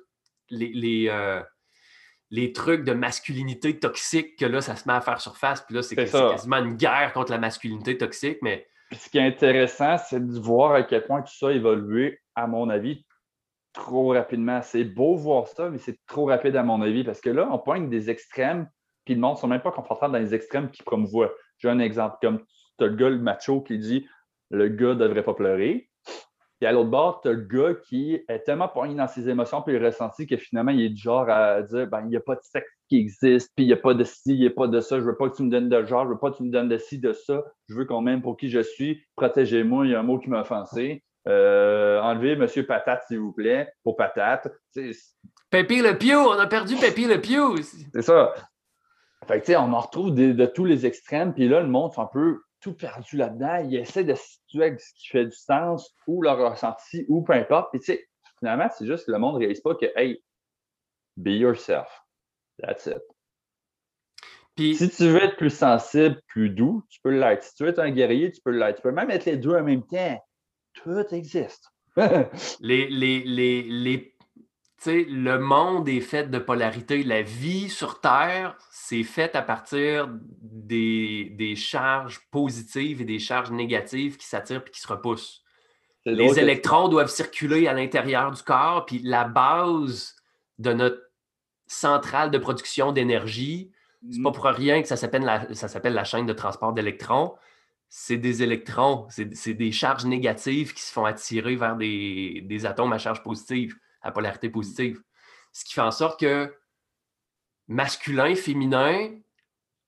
[0.49, 1.41] les, les, euh,
[2.31, 5.63] les trucs de masculinité toxique que là, ça se met à faire surface.
[5.63, 9.27] Puis là, c'est quasiment une guerre contre la masculinité toxique, mais Puis ce qui est
[9.27, 13.05] intéressant, c'est de voir à quel point tout ça a évolué, à mon avis,
[13.73, 14.63] trop rapidement.
[14.63, 17.59] C'est beau voir ça, mais c'est trop rapide à mon avis, parce que là, on
[17.59, 18.69] pointe des extrêmes,
[19.05, 21.33] puis le monde ne sont même pas confortables dans les extrêmes qui promouvoient.
[21.59, 22.45] J'ai un exemple, comme
[22.79, 24.09] tu as le gars, le macho, qui dit
[24.51, 25.90] le gars ne devrait pas pleurer.
[26.61, 29.63] Puis à l'autre bord, tu as le gars qui est tellement poigné dans ses émotions
[29.63, 32.21] puis le ressenti que finalement, il est du genre à dire ben, il n'y a
[32.21, 34.51] pas de sexe qui existe, puis il n'y a pas de ci, il n'y a
[34.51, 36.31] pas de ça, je veux pas que tu me donnes de genre, je veux pas
[36.31, 38.61] que tu me donnes de ci, de ça, je veux qu'on m'aime pour qui je
[38.61, 41.03] suis, protégez-moi, il y a un mot qui m'a offensé.
[41.29, 44.49] Euh, enlevez Monsieur Patate, s'il vous plaît, pour Patate.
[45.51, 47.63] Pépi le Pew, on a perdu Pépi le Pew.
[47.93, 48.35] c'est ça.
[49.27, 51.69] Fait que, tu sais, on en retrouve des- de tous les extrêmes, puis là, le
[51.69, 53.65] monde, c'est un peu tout perdu là-dedans.
[53.69, 57.23] Il essaie de se situer avec ce qui fait du sens, ou leur ressenti, ou
[57.23, 57.71] peu importe.
[57.71, 60.23] Puis, tu sais, finalement, c'est juste que le monde ne réalise pas que, hey,
[61.17, 61.89] be yourself.
[62.63, 63.03] That's it.
[64.57, 67.43] Puis, Si tu veux être plus sensible, plus doux, tu peux l'être.
[67.43, 68.77] Si tu veux être un guerrier, tu peux l'être.
[68.77, 70.23] Tu peux même être les deux en même temps.
[70.75, 71.71] Tout existe.
[72.61, 74.10] les, les, les, les-
[74.87, 77.03] le monde est fait de polarité.
[77.03, 80.09] La vie sur Terre, c'est fait à partir
[80.41, 85.45] des, des charges positives et des charges négatives qui s'attirent et qui se repoussent.
[86.07, 90.17] Les électrons doivent circuler à l'intérieur du corps, puis la base
[90.59, 91.01] de notre
[91.67, 93.71] centrale de production d'énergie,
[94.11, 97.35] c'est pas pour rien que ça s'appelle la, ça s'appelle la chaîne de transport d'électrons.
[97.91, 102.65] C'est des électrons, c'est c'est des charges négatives qui se font attirer vers des, des
[102.65, 105.03] atomes à charge positive, à polarité positive.
[105.53, 106.55] Ce qui fait en sorte que
[107.69, 109.11] masculin, féminin,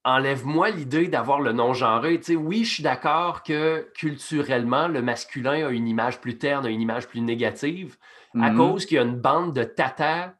[0.04, 2.18] enlève-moi l'idée d'avoir le non-genré.
[2.18, 6.66] Tu sais, oui, je suis d'accord que culturellement, le masculin a une image plus terne,
[6.66, 7.96] a une image plus négative,
[8.40, 8.56] à Mhm.
[8.56, 10.32] cause qu'il y a une bande de tatas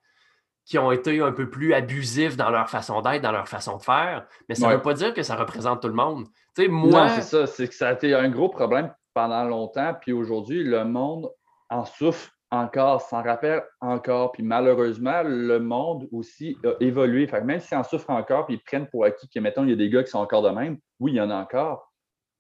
[0.65, 3.83] qui ont été un peu plus abusifs dans leur façon d'être, dans leur façon de
[3.83, 4.27] faire.
[4.49, 4.77] Mais ça ne Ouais.
[4.77, 6.27] veut pas dire que ça représente tout le monde.
[6.57, 7.47] Tu sais, moi, c'est ça.
[7.47, 9.95] C'est que ça a été un gros problème pendant longtemps.
[10.01, 11.31] Puis aujourd'hui, le monde
[11.69, 14.33] en souffre encore, s'en rappelle encore.
[14.33, 17.27] Puis malheureusement, le monde aussi a évolué.
[17.27, 19.71] Fait que même s'ils en souffrent encore, puis ils prennent pour acquis que, mettons, il
[19.71, 21.93] y a des gars qui sont encore de même, oui, il y en a encore,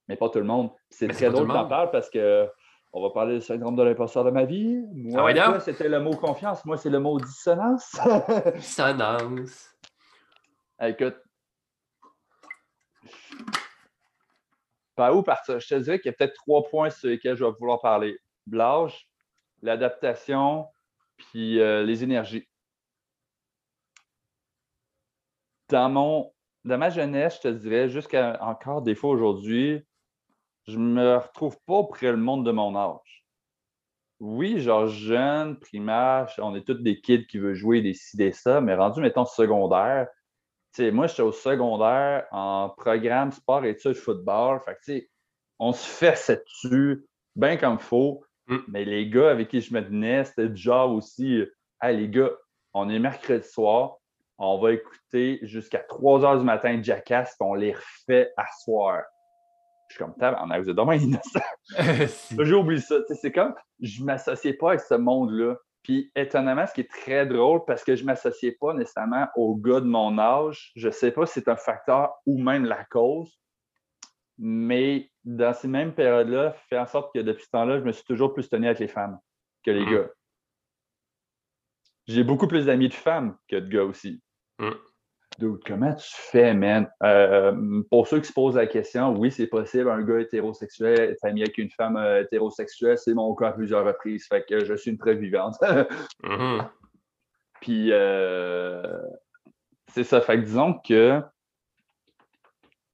[0.08, 0.70] mais pas tout le monde.
[0.90, 1.68] C'est très drôle monde.
[1.68, 2.46] parles parce que
[2.92, 4.84] on va parler du syndrome de l'imposteur de ma vie.
[4.92, 6.62] Moi, Ah ouais, c'était le mot confiance.
[6.66, 7.96] Moi, c'est le mot dissonance.
[8.54, 9.74] dissonance.
[10.78, 11.16] Écoute.
[14.94, 15.58] Par où partir?
[15.58, 18.18] Je te dirais qu'il y a peut-être trois points sur lesquels je vais vouloir parler.
[18.50, 19.08] L'âge,
[19.62, 20.66] l'adaptation,
[21.16, 22.48] puis euh, les énergies.
[25.68, 26.32] Dans,
[26.64, 29.82] ma jeunesse, je te dirais, jusqu'à encore des fois aujourd'hui,
[30.66, 33.24] je me retrouve pas auprès le monde de mon âge.
[34.20, 38.74] oui, genre jeune, primaire, on est tous des kids qui veulent jouer, décider ça, mais
[38.74, 40.08] rendu, mettons, secondaire,
[40.74, 44.58] tu sais, moi, j'étais au secondaire en programme sport études football.
[44.60, 45.10] Fait que, tu sais,
[45.58, 48.24] on se fait dessus, bien comme il faut.
[48.46, 48.58] Mm.
[48.68, 51.42] Mais les gars avec qui je me tenais, c'était du genre aussi,
[51.82, 52.30] hey, les gars,
[52.74, 53.96] on est mercredi soir,
[54.38, 59.02] on va écouter jusqu'à 3 h du matin Jackass, puis on les refait à soir.
[59.88, 61.40] Je suis comme, on a vous êtes dommage innocent.
[62.44, 62.96] J'ai oublié ça.
[63.20, 65.56] C'est comme, je ne m'associais pas avec ce monde-là.
[65.82, 69.56] Puis, étonnamment, ce qui est très drôle, parce que je ne m'associais pas nécessairement aux
[69.56, 72.84] gars de mon âge, je ne sais pas si c'est un facteur ou même la
[72.84, 73.38] cause,
[74.38, 78.04] mais dans ces mêmes périodes-là, fait en sorte que depuis ce temps-là, je me suis
[78.04, 79.18] toujours plus tenu avec les femmes
[79.64, 79.90] que les mm.
[79.90, 80.10] gars.
[82.06, 84.20] J'ai beaucoup plus d'amis de femmes que de gars aussi.
[84.58, 85.56] Mm.
[85.64, 86.90] comment tu fais, man?
[87.02, 91.24] Euh, pour ceux qui se posent la question, oui, c'est possible, un gars hétérosexuel être
[91.24, 94.26] ami avec une femme euh, hétérosexuelle, c'est mon cas à plusieurs reprises.
[94.26, 95.56] Fait que je suis une preuve vivante.
[96.24, 96.68] Mm-hmm.
[97.60, 98.82] Puis, euh,
[99.88, 100.20] c'est ça.
[100.20, 101.20] Fait que disons que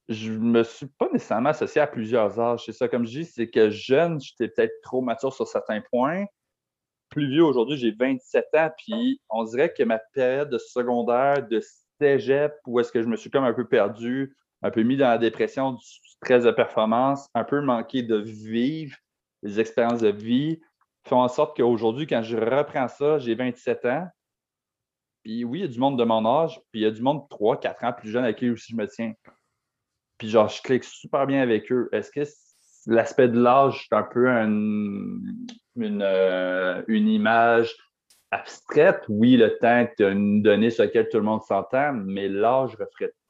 [0.09, 2.65] je me suis pas nécessairement associé à plusieurs âges.
[2.65, 6.25] C'est ça, comme je dis, c'est que jeune, j'étais peut-être trop mature sur certains points.
[7.11, 11.63] Plus vieux aujourd'hui, j'ai 27 ans, puis on dirait que ma période de secondaire, de
[12.01, 15.09] cégep, où est-ce que je me suis comme un peu perdu, un peu mis dans
[15.09, 18.97] la dépression du stress de performance, un peu manqué de vivre,
[19.43, 20.61] les expériences de vie,
[21.07, 24.09] font en sorte qu'aujourd'hui, quand je reprends ça, j'ai 27 ans.
[25.23, 27.03] Puis oui, il y a du monde de mon âge, puis il y a du
[27.03, 29.13] monde 3-4 ans plus jeune avec qui aussi je me tiens.
[30.19, 31.89] Puis genre, je clique super bien avec eux.
[31.93, 32.29] Est-ce que
[32.87, 37.75] l'aspect de l'âge, c'est un peu une, euh, une image
[38.31, 39.03] abstraite?
[39.09, 42.77] Oui, le temps est une donnée sur laquelle tout le monde s'entend, mais l'âge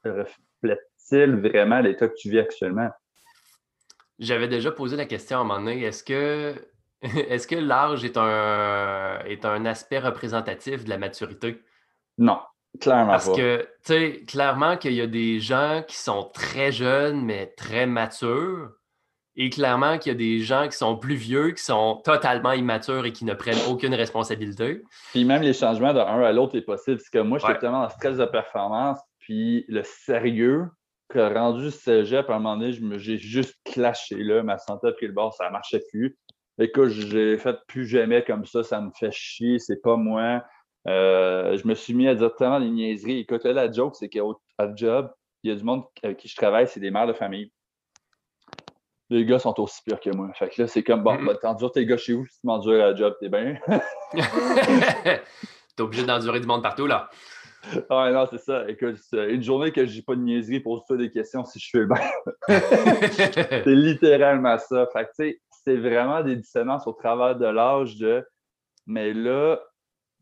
[0.05, 2.91] reflète-t-il vraiment l'état que tu vis actuellement?
[4.19, 5.83] J'avais déjà posé la question à un moment donné.
[5.83, 6.55] Est-ce que,
[7.03, 11.63] est-ce que l'âge est un, est un aspect représentatif de la maturité?
[12.17, 12.41] Non.
[12.81, 13.13] Clairement.
[13.13, 17.47] Parce que, tu sais, clairement qu'il y a des gens qui sont très jeunes, mais
[17.57, 18.71] très matures.
[19.41, 23.07] Et clairement qu'il y a des gens qui sont plus vieux, qui sont totalement immatures
[23.07, 24.83] et qui ne prennent aucune responsabilité.
[25.13, 26.97] Puis même les changements d'un à l'autre est possible.
[26.97, 30.67] Parce que moi, j'étais tellement dans stress de performance, puis le sérieux,
[31.09, 34.43] que rendu cégep, à un moment donné, j'ai juste clashé là.
[34.43, 36.17] Ma santé a pris le bord, ça ne marchait plus.
[36.59, 40.45] Écoute, j'ai fait plus jamais comme ça, ça me fait chier, c'est pas moi.
[40.89, 43.19] Euh, je me suis mis à dire tellement des niaiseries.
[43.19, 44.23] Écoute, là, la joke, c'est qu'à
[44.75, 45.11] job,
[45.43, 47.53] il y a du monde avec qui je travaille, c'est des mères de famille.
[49.11, 50.31] Les gars sont aussi pires que moi.
[50.35, 52.75] Fait que là, c'est comme, bon, bah, t'endures tes gars chez vous, si tu m'endures
[52.75, 53.59] à la job, t'es bien.
[55.77, 57.09] t'es obligé d'endurer du monde partout, là.
[57.91, 58.69] Ah non, c'est ça.
[58.69, 62.01] Écoute, une journée que j'ai pas de niaiserie, pose-toi des questions si je fais bien.
[63.65, 64.87] c'est littéralement ça.
[64.93, 68.27] Fait que, tu sais, c'est vraiment des dissonances au travers de l'âge de.
[68.87, 69.61] Mais là,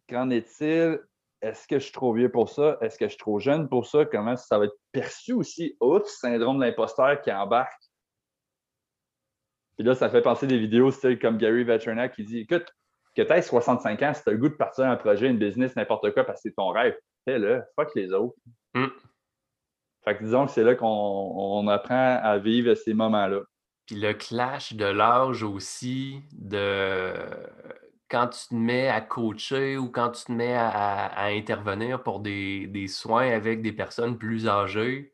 [0.08, 1.00] Qu'en est-il?
[1.42, 2.78] Est-ce que je suis trop vieux pour ça?
[2.80, 4.04] Est-ce que je suis trop jeune pour ça?
[4.06, 5.76] Comment ça va être perçu aussi?
[5.80, 7.82] Autre syndrome de l'imposteur qui embarque.
[9.76, 12.66] Puis là, ça fait penser des vidéos style comme Gary Vaynerchuk qui dit Écoute,
[13.14, 15.38] que tu aies 65 ans, si tu as le goût de partir un projet, une
[15.38, 18.36] business, n'importe quoi, parce que c'est ton rêve, fais-le, fuck les autres.
[18.74, 18.86] Mm.
[20.04, 23.40] Fait que disons que c'est là qu'on apprend à vivre ces moments-là.
[23.86, 27.12] Puis le clash de l'âge aussi, de
[28.08, 32.86] quand tu te mets à coacher ou quand tu te mets à, intervenir pour des,
[32.88, 35.12] soins avec des personnes plus âgées,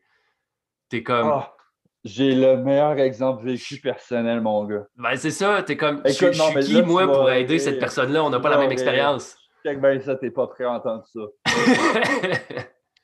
[0.89, 1.27] tu es comme.
[1.27, 1.55] Ah,
[2.03, 4.85] j'ai le meilleur exemple vécu personnel, mon gars.
[4.97, 6.01] Ben, c'est ça, tu es comme.
[6.05, 6.31] je, suis
[6.65, 8.23] qui, moi, pour aider cette personne-là?
[8.23, 9.37] On n'a pas la même expérience.
[9.63, 11.21] Ben, ça, t'es pas prêt à entendre ça.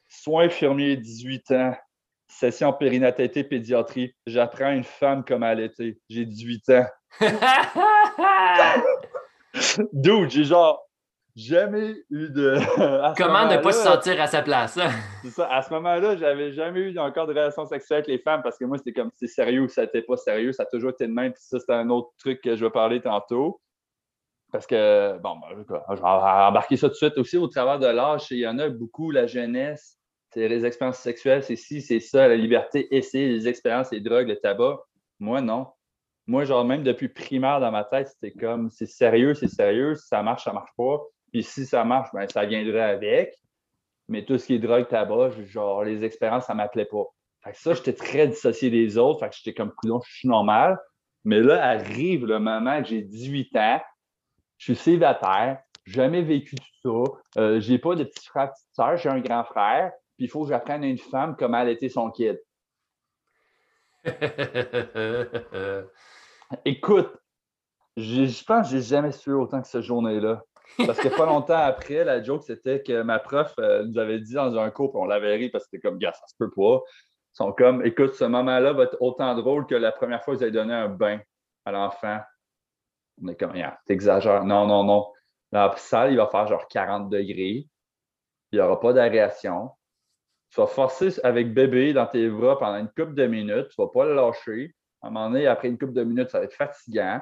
[0.09, 1.75] Soins infirmiers, 18 ans.
[2.27, 4.13] Session périnatalité pédiatrie.
[4.27, 5.97] J'apprends une femme comme elle était.
[6.09, 6.85] J'ai 18 ans.
[9.93, 10.85] Dude, j'ai genre
[11.35, 12.57] jamais eu de.
[13.17, 14.77] Comment ne pas se sentir à sa place?
[14.77, 14.89] Hein?
[15.23, 15.47] c'est ça.
[15.51, 18.65] À ce moment-là, j'avais jamais eu encore de relation sexuelle avec les femmes parce que
[18.65, 20.51] moi, c'était comme c'est sérieux ou ça n'était pas sérieux.
[20.51, 21.33] Ça a toujours été de même.
[21.33, 23.61] Puis ça, c'est un autre truc que je vais parler tantôt.
[24.51, 27.85] Parce que, bon, ben, je vais embarquer ça tout de suite aussi au travers de
[27.85, 28.27] l'âge.
[28.31, 29.97] Il y en a beaucoup, la jeunesse.
[30.31, 34.27] C'est les expériences sexuelles, c'est ci, c'est ça, la liberté, c'est les expériences, les drogues,
[34.27, 34.77] le tabac.
[35.19, 35.65] Moi, non
[36.29, 40.07] moi, genre, même depuis primaire dans ma tête, c'était comme c'est sérieux, c'est sérieux, si
[40.07, 40.99] ça marche, ça marche pas.
[41.31, 43.33] Puis si ça marche, ben, ça viendrait avec.
[44.07, 47.05] Mais tout ce qui est drogue, tabac, genre, les expériences, ça m'appelait pas.
[47.43, 49.21] Fait que ça, j'étais très dissocié des autres.
[49.21, 50.79] Fait que j'étais comme coudon, je suis normal.
[51.23, 53.81] Mais là, arrive le moment que j'ai 18 ans,
[54.59, 57.41] je suis célibataire, jamais vécu tout ça.
[57.41, 59.91] Euh, j'ai pas de petit frère, petite soeur, j'ai un grand frère.
[60.17, 62.39] Puis il faut que j'apprenne à une femme comment était son kid.
[66.65, 67.11] Écoute,
[67.97, 70.41] Je pense que j'ai jamais su autant que cette journée-là.
[70.77, 74.33] Parce que pas longtemps après, la joke, c'était que ma prof euh, nous avait dit
[74.33, 76.51] dans un cours, puis on l'avait ri parce que c'était comme, gars, ça se peut
[76.51, 76.81] pas.
[77.33, 80.37] Ils sont comme, écoute, ce moment-là va être autant drôle que la première fois que
[80.37, 81.19] vous avez donné un bain
[81.65, 82.19] à l'enfant.
[83.21, 84.45] On est comme, yeah, t'exagères.
[84.45, 85.11] Non, non, non.
[85.51, 87.67] Dans la salle, il va faire genre 40 degrés.
[88.51, 89.71] Il n'y aura pas d'aération.
[90.51, 93.69] Tu vas forcer avec bébé dans tes bras pendant une couple de minutes.
[93.69, 94.73] Tu ne vas pas le lâcher.
[95.01, 97.21] À un moment donné, après une couple de minutes, ça va être fatigant.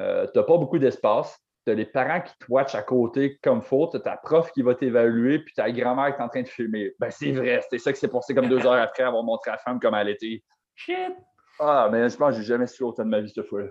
[0.00, 1.38] Euh, tu n'as pas beaucoup d'espace.
[1.66, 3.88] Tu as les parents qui te watchent à côté comme faut.
[3.88, 6.48] Tu as ta prof qui va t'évaluer, puis ta grand-mère qui est en train de
[6.48, 6.94] filmer.
[6.98, 9.54] Ben, c'est vrai, c'était ça qui s'est passé comme deux heures après avoir montré à
[9.54, 10.42] la femme comme elle était.
[10.74, 11.14] Shit!
[11.60, 13.62] Ah, mais je pense que j'ai jamais su autant de ma vie cette fois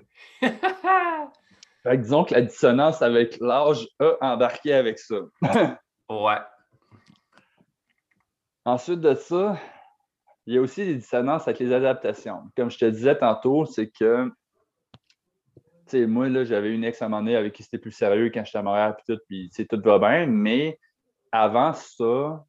[0.42, 5.16] fait disons que la dissonance avec l'âge a embarqué avec ça.
[6.10, 6.40] ouais.
[8.66, 9.58] Ensuite de ça,
[10.48, 12.44] il y a aussi des dissonances avec les adaptations.
[12.56, 14.32] Comme je te disais tantôt, c'est que
[15.94, 18.44] moi, là, j'avais une ex à un moment donné avec qui c'était plus sérieux quand
[18.46, 20.80] j'étais à Montréal, puis tout, puis tout va bien, mais
[21.34, 22.46] avant ça,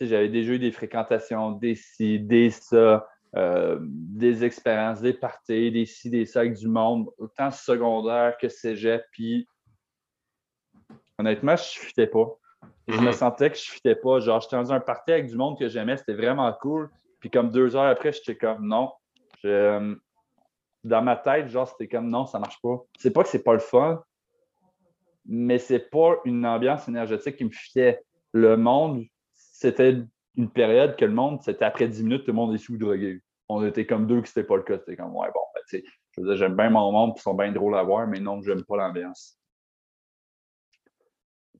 [0.00, 5.86] j'avais déjà eu des fréquentations, des ci, des ça, euh, des expériences, des parties, des
[5.86, 9.04] ci, des ça avec du monde, autant secondaire que cégep.
[9.10, 9.48] Puis,
[11.18, 12.38] honnêtement, je ne fitais pas.
[12.88, 14.20] Je me sentais que je ne fitais pas.
[14.20, 16.90] Genre, j'étais dans un party avec du monde que j'aimais, c'était vraiment cool.
[17.20, 18.92] Puis, comme deux heures après, j'étais comme non.
[19.44, 19.94] Euh,
[20.84, 22.84] dans ma tête, genre, c'était comme non, ça marche pas.
[22.98, 24.02] C'est pas que c'est pas le fun,
[25.26, 28.02] mais c'est pas une ambiance énergétique qui me fitait.
[28.32, 30.02] Le monde, c'était
[30.36, 33.20] une période que le monde, c'était après 10 minutes, tout le monde est sous-drogué.
[33.48, 34.78] On était comme deux que c'était pas le cas.
[34.78, 37.34] C'était comme, ouais, bon, ben, tu sais, je veux j'aime bien mon monde, ils sont
[37.34, 39.38] bien drôles à voir, mais non, j'aime pas l'ambiance.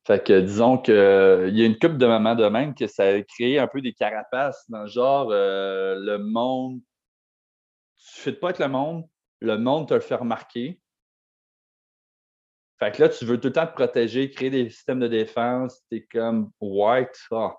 [0.06, 3.22] Fait que disons qu'il y a une couple de moments de même que ça a
[3.22, 6.80] créé un peu des carapaces dans le genre euh, le monde.
[7.96, 9.04] Tu fais pas avec le monde,
[9.40, 10.78] le monde te le fait remarquer.
[12.78, 15.80] Fait que là, tu veux tout le temps te protéger, créer des systèmes de défense.
[15.90, 17.16] Tu es comme white.
[17.30, 17.54] Ah,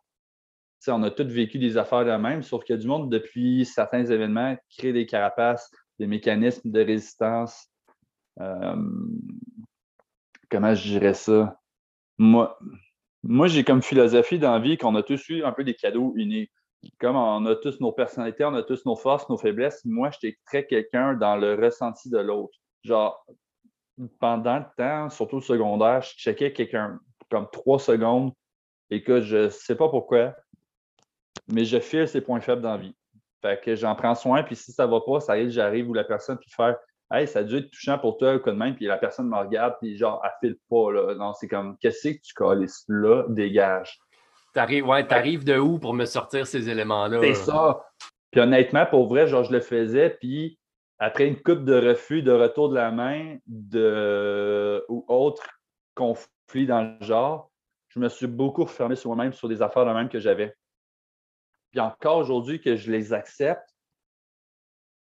[0.87, 4.55] on a tous vécu des affaires de même, sauf a du monde, depuis certains événements,
[4.77, 7.69] crée des carapaces, des mécanismes de résistance.
[8.39, 8.75] Euh,
[10.51, 11.59] comment je dirais ça?
[12.17, 12.57] Moi,
[13.23, 16.49] moi j'ai comme philosophie d'envie qu'on a tous eu un peu des cadeaux unis.
[16.99, 20.37] Comme on a tous nos personnalités, on a tous nos forces, nos faiblesses, moi, j'étais
[20.45, 22.55] très quelqu'un dans le ressenti de l'autre.
[22.83, 23.25] Genre,
[24.19, 26.99] pendant le temps, surtout secondaire, je checkais quelqu'un
[27.31, 28.33] comme trois secondes
[28.89, 30.35] et que je ne sais pas pourquoi,
[31.47, 32.95] mais je file ses points faibles dans la vie.
[33.41, 35.93] Fait que j'en prends soin, puis si ça ne va pas, ça arrive, j'arrive où
[35.93, 36.77] la personne puis faire
[37.15, 39.37] Hey, ça a dû être touchant pour toi, coup de même, puis la personne me
[39.37, 41.15] regarde, puis genre, elle file pas, là.
[41.15, 43.99] Non, c'est comme, qu'est-ce que tu colles là, dégage.
[44.53, 47.19] T'arrives, ouais, t'arrives de où pour me sortir ces éléments-là?
[47.21, 47.85] C'est ça.
[48.31, 50.59] Puis honnêtement, pour vrai, genre, je le faisais, puis
[50.99, 55.43] après une coupe de refus, de retour de la main, de ou autre
[55.93, 57.51] conflit dans le genre,
[57.89, 60.53] je me suis beaucoup refermé sur moi-même, sur des affaires de même que j'avais.
[61.71, 63.74] Puis encore aujourd'hui que je les accepte,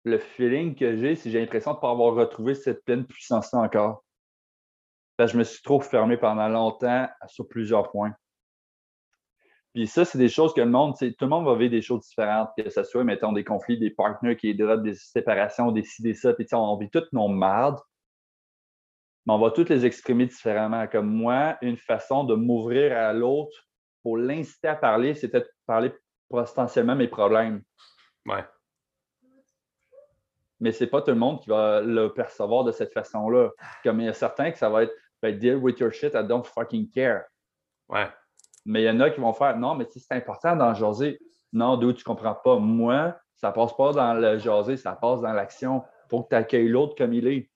[0.06, 3.04] le feeling que j'ai, c'est que j'ai l'impression de ne pas avoir retrouvé cette pleine
[3.04, 4.04] puissance-là encore.
[5.18, 8.14] Je me suis trop fermé pendant longtemps sur plusieurs points.
[9.74, 12.06] Puis ça, c'est des choses que le monde, tout le monde va vivre des choses
[12.06, 16.14] différentes, que ce soit, mettons, des conflits, des partenaires qui des séparations, des ci, des
[16.14, 17.80] ça, puis on vit toutes nos mardes,
[19.26, 20.86] mais on va toutes les exprimer différemment.
[20.86, 23.56] Comme moi, une façon de m'ouvrir à l'autre
[24.04, 25.92] pour l'inciter à parler, c'était de parler
[26.28, 27.62] potentiellement mes problèmes.
[28.24, 28.44] Ouais.
[30.60, 33.50] Mais c'est pas tout le monde qui va le percevoir de cette façon-là.
[33.84, 36.22] Comme il y a certains que ça va être ben, deal with your shit, I
[36.22, 37.24] don't fucking care.
[37.88, 38.08] Ouais.
[38.64, 41.18] Mais il y en a qui vont faire non, mais c'est important dans le jaser.
[41.52, 42.58] Non, d'où tu comprends pas.
[42.58, 45.82] Moi, ça passe pas dans le jaser, ça passe dans l'action.
[46.10, 47.50] Faut que tu accueilles l'autre comme il est.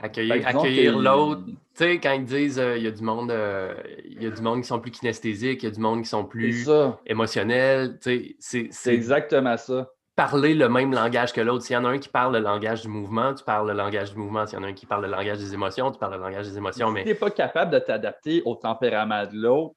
[0.00, 1.42] Accueillir, l'autre.
[1.46, 3.74] Tu sais, quand ils disent euh, il y a du monde, euh,
[4.04, 6.08] il y a du monde qui sont plus kinesthésiques, il y a du monde qui
[6.08, 6.70] sont plus
[7.06, 7.98] émotionnels.
[8.38, 9.90] C'est exactement ça.
[10.18, 11.64] Parler le même langage que l'autre.
[11.64, 14.14] S'il y en a un qui parle le langage du mouvement, tu parles le langage
[14.14, 14.44] du mouvement.
[14.46, 16.48] S'il y en a un qui parle le langage des émotions, tu parles le langage
[16.48, 16.90] des émotions.
[16.90, 19.76] Mais si tu n'es pas capable de t'adapter au tempérament de l'autre,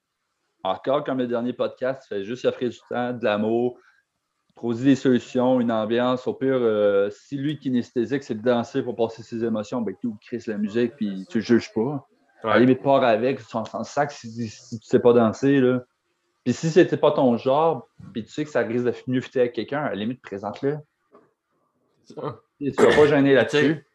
[0.64, 3.78] encore comme le dernier podcast, tu fais juste offrir du temps, de l'amour,
[4.56, 6.26] proposer des solutions, une ambiance.
[6.26, 10.18] Au pire, euh, si lui, kinesthésique, c'est de danser pour passer ses émotions, ben tout,
[10.22, 12.08] crise la musique, puis tu ne juges pas.
[12.44, 12.50] Ouais.
[12.50, 15.60] La limite, pars avec, tu s'en sac si, si, tu ne sais pas danser.
[15.60, 15.84] Là.
[16.44, 19.42] Puis si c'était pas ton genre, puis tu sais que ça risque de mieux fitter
[19.42, 20.78] avec quelqu'un, à la limite, présente-le.
[22.08, 23.86] Tu vas pas gêner là-dessus.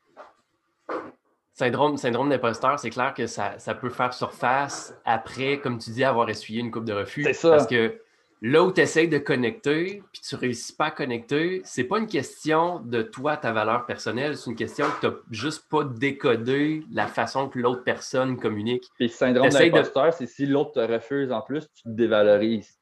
[1.52, 6.04] Syndrome, syndrome d'imposteur, c'est clair que ça, ça, peut faire surface après, comme tu dis,
[6.04, 7.24] avoir essuyé une coupe de refus.
[7.24, 7.50] C'est ça.
[7.50, 7.98] Parce que
[8.42, 11.98] là où tu essaies de connecter, puis tu ne réussis pas à connecter, c'est pas
[11.98, 15.84] une question de toi, ta valeur personnelle, c'est une question que tu n'as juste pas
[15.84, 18.84] décodé la façon que l'autre personne communique.
[18.96, 22.78] Puis le syndrome d'imposteur, c'est si l'autre te refuse en plus, tu te dévalorises.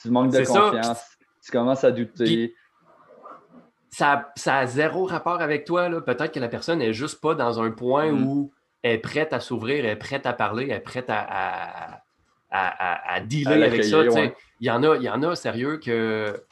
[0.00, 2.54] Tu manques de confiance, tu commences à douter.
[3.90, 5.88] ça, ça a zéro rapport avec toi.
[6.02, 8.26] Peut-être que la personne n'est juste pas dans un point mm.
[8.26, 11.26] où elle est prête à s'ouvrir, elle est prête à parler, elle est prête à
[11.28, 12.02] à,
[13.26, 14.02] dealer avec ça.
[14.60, 16.42] Il y en a, il y en a sérieux que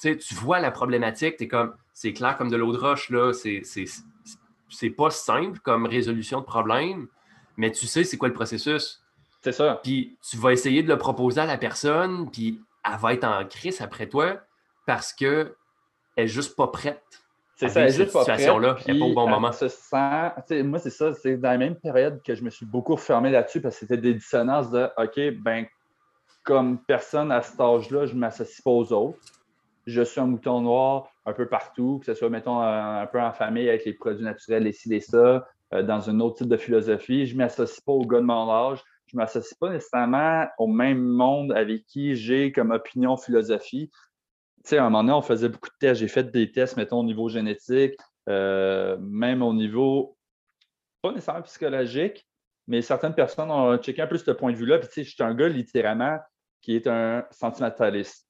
[0.00, 3.32] tu vois la problématique, tu es comme c'est clair comme de l'eau de roche, là,
[3.32, 7.08] c'est pas simple comme résolution de problème,
[7.56, 9.02] mais tu sais c'est quoi le processus.
[9.42, 9.80] C'est ça.
[9.82, 13.44] Puis tu vas essayer de le proposer à la personne, puis elle va être en
[13.46, 14.40] crise après toi
[14.86, 15.54] parce qu'elle
[16.16, 17.19] n'est juste pas prête.
[17.60, 18.76] C'est ça, cette situation-là.
[18.86, 19.52] Elle pas au bon moment.
[19.52, 23.30] Se moi, c'est ça, c'est dans la même période que je me suis beaucoup fermé
[23.30, 25.66] là-dessus parce que c'était des dissonances de OK, ben
[26.42, 29.18] comme personne à cet âge-là, je ne m'associe pas aux autres.
[29.86, 33.32] Je suis un mouton noir un peu partout, que ce soit, mettons, un, peu en
[33.32, 36.56] famille avec les produits naturels, les ci, les ça, euh, dans un autre type de
[36.56, 37.26] philosophie.
[37.26, 38.82] Je ne m'associe pas aux gars de mon âge.
[39.06, 43.90] Je ne m'associe pas nécessairement au même monde avec qui j'ai comme opinion philosophie
[44.64, 46.00] sais, à un moment donné, on faisait beaucoup de tests.
[46.00, 47.94] J'ai fait des tests, mettons, au niveau génétique,
[48.28, 50.16] euh, même au niveau,
[51.02, 52.26] pas nécessairement psychologique,
[52.66, 54.78] mais certaines personnes ont checké un peu ce point de vue-là.
[54.78, 56.18] Puis, tu sais, je suis un gars, littéralement,
[56.60, 58.26] qui est un sentimentaliste.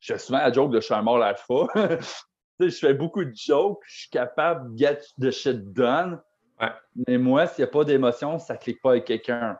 [0.00, 1.66] Je fais souvent la joke de je suis un mort alpha.
[2.60, 6.20] je fais beaucoup de jokes, je suis capable de get the shit done.
[7.08, 9.58] Mais moi, s'il n'y a pas d'émotion, ça ne clique pas avec quelqu'un.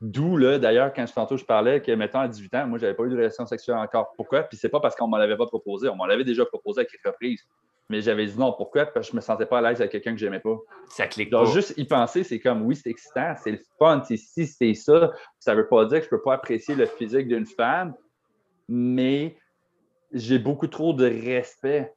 [0.00, 3.04] D'où, là, d'ailleurs, quand tantôt je parlais que, mettons, à 18 ans, moi, j'avais pas
[3.04, 4.12] eu de relation sexuelle encore.
[4.16, 4.44] Pourquoi?
[4.44, 5.88] Puis c'est pas parce qu'on ne m'en l'avait pas proposé.
[5.88, 7.44] On m'en l'avait déjà proposé à quelques reprises.
[7.88, 8.52] Mais j'avais dit non.
[8.52, 8.86] Pourquoi?
[8.86, 10.56] Parce que je me sentais pas à l'aise avec quelqu'un que j'aimais pas.
[10.88, 14.02] Ça clique Genre, juste y penser, c'est comme, oui, c'est excitant, c'est le fun.
[14.04, 17.46] Si c'est ça, ça veut pas dire que je peux pas apprécier le physique d'une
[17.46, 17.94] femme,
[18.68, 19.36] mais
[20.12, 21.92] j'ai beaucoup trop de respect.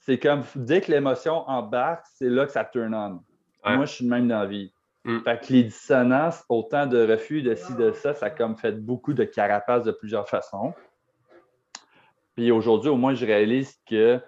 [0.00, 3.20] C'est comme, dès que l'émotion embarque, c'est là que ça turn on.
[3.68, 4.72] Moi, je suis le même dans la vie.
[5.04, 5.20] Mm.
[5.20, 8.72] Fait que les dissonances, autant de refus de ci, de ça, ça a comme fait
[8.72, 10.74] beaucoup de carapaces de plusieurs façons.
[12.34, 14.20] Puis aujourd'hui, au moins, je réalise que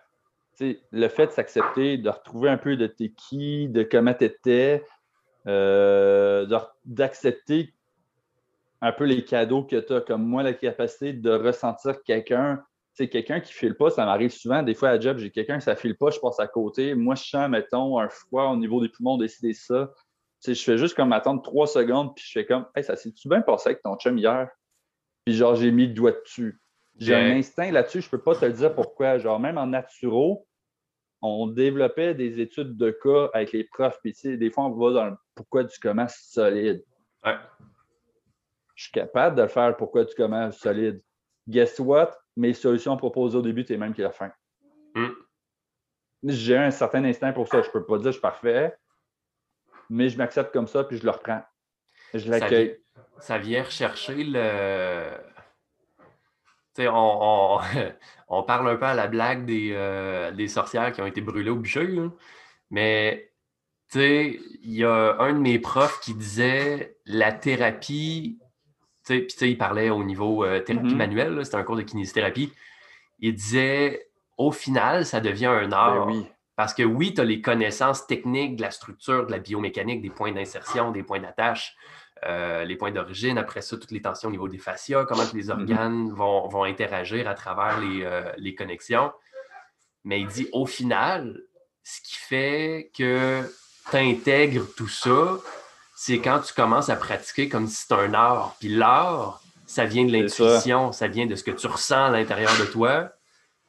[0.60, 4.84] le fait de s'accepter, de retrouver un peu de tes qui, de comment tu étais,
[5.46, 6.46] euh,
[6.84, 7.74] d'accepter
[8.82, 12.62] un peu les cadeaux que tu as, comme moi, la capacité de ressentir quelqu'un.
[12.92, 14.62] C'est quelqu'un qui ne file pas, ça m'arrive souvent.
[14.62, 16.94] Des fois, à job, j'ai quelqu'un qui ne file pas, je passe à côté.
[16.94, 19.90] Moi, je sens, mettons, un froid au niveau des poumons, décider ça
[20.46, 23.42] je fais juste comme attendre trois secondes, puis je fais comme, hey, ça s'est-tu bien
[23.42, 24.48] passé avec ton chum hier?
[25.24, 26.60] Puis genre, j'ai mis le doigt dessus.
[26.98, 29.18] J'ai un instinct là-dessus, je peux pas te dire pourquoi.
[29.18, 30.46] Genre, même en naturo,
[31.22, 34.70] on développait des études de cas avec les profs, puis tu sais, des fois, on
[34.70, 36.84] va dans le pourquoi tu commences solide.
[37.24, 37.36] Ouais.
[38.74, 41.02] Je suis capable de le faire pourquoi tu commences solide.
[41.48, 42.12] Guess what?
[42.36, 44.32] Mes solutions proposées au début, c'est même qu'à la fin.
[44.94, 45.10] Hmm.
[46.22, 47.62] J'ai un certain instinct pour ça.
[47.62, 48.74] Je peux pas dire que je suis parfait,
[49.90, 51.42] mais je m'accepte comme ça, puis je le reprends.
[52.14, 52.78] Je l'accueille.
[53.18, 55.10] Ça, vient rechercher le.
[56.74, 57.58] Tu sais, on,
[58.28, 61.50] on, parle un peu à la blague des, euh, des sorcières qui ont été brûlées
[61.50, 61.88] au bûcher,
[62.70, 63.32] mais
[63.90, 68.38] tu sais, il y a un de mes profs qui disait la thérapie,
[69.04, 70.96] tu sais, puis tu sais, il parlait au niveau euh, thérapie mm-hmm.
[70.96, 72.52] manuelle, c'était un cours de kinésithérapie.
[73.18, 76.06] Il disait au final, ça devient un ben art.
[76.06, 76.26] oui.
[76.60, 80.10] Parce que oui, tu as les connaissances techniques de la structure, de la biomécanique, des
[80.10, 81.74] points d'insertion, des points d'attache,
[82.26, 85.44] euh, les points d'origine, après ça, toutes les tensions au niveau des fascias, comment les
[85.44, 85.52] mm-hmm.
[85.52, 89.10] organes vont, interagir à travers euh, les, connexions.
[90.04, 91.40] Mais il dit au final,
[91.82, 93.40] ce qui fait que
[93.90, 95.38] tu intègres tout ça,
[95.96, 98.56] c'est quand tu commences à pratiquer comme si c'était un art.
[98.60, 102.52] Puis l'art, ça vient de l'intuition, ça vient de ce que tu ressens à l'intérieur
[102.60, 103.14] de toi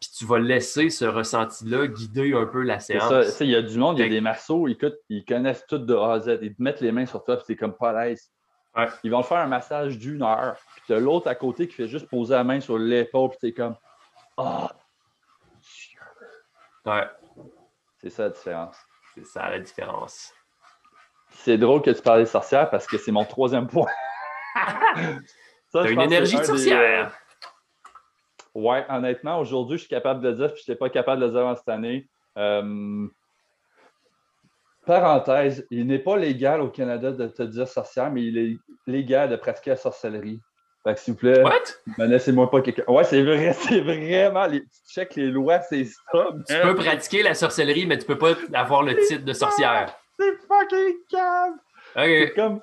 [0.02, 3.40] puis tu vas laisser ce ressenti-là guider un peu la séance.
[3.40, 4.76] Il y a du monde, il y a des marceaux, ils,
[5.10, 6.40] ils connaissent tout de A à Z.
[6.42, 8.32] Ils te mettent les mains sur toi, puis c'est comme pas à l'aise.
[9.04, 11.88] Ils vont faire un massage d'une heure, puis tu as l'autre à côté qui fait
[11.88, 13.76] juste poser la main sur l'épaule, puis t'es comme
[14.38, 14.72] Ah,
[16.86, 17.08] Ouais.
[18.02, 18.78] C'est ça la différence.
[19.14, 20.34] C'est ça la différence.
[21.30, 23.91] C'est drôle que tu parles des sorcières parce que c'est mon troisième point.
[25.72, 27.14] T'as une énergie de sorcière.
[28.54, 31.28] Ouais, honnêtement, aujourd'hui, je suis capable de le dire, puis je n'étais pas capable de
[31.28, 32.08] le dire en cette année.
[32.38, 33.08] Euh,
[34.86, 39.30] parenthèse, il n'est pas légal au Canada de te dire sorcière, mais il est légal
[39.30, 40.41] de pratiquer la sorcellerie.
[40.84, 41.43] Fait que s'il vous plaît,
[41.99, 42.84] laissez-moi pas quelqu'un.
[42.88, 44.47] Ouais, c'est vrai, c'est vraiment.
[44.47, 44.62] Les...
[44.62, 46.28] Tu check les lois, c'est ça.
[46.47, 49.95] Tu peux pratiquer la sorcellerie, mais tu peux pas avoir le titre de sorcière.
[50.20, 51.60] C'est fucking calme!
[51.96, 52.62] C'est comme,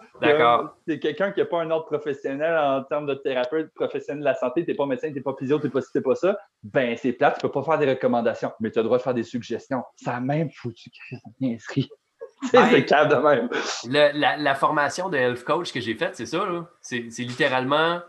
[0.87, 4.35] c'est quelqu'un qui n'a pas un ordre professionnel en termes de thérapeute professionnel de la
[4.35, 6.15] santé, tu n'es pas médecin, tu n'es pas physio, tu n'es pas ci, tu pas
[6.15, 6.39] ça.
[6.63, 8.99] Ben, c'est plate, tu ne peux pas faire des recommandations, mais tu as le droit
[8.99, 9.83] de faire des suggestions.
[9.97, 10.91] Ça même foutu
[11.43, 11.89] inscrit.
[12.51, 13.49] c'est calme de même.
[14.15, 16.47] la, formation de health coach que j'ai faite, c'est ça.
[16.81, 18.01] C'est littéralement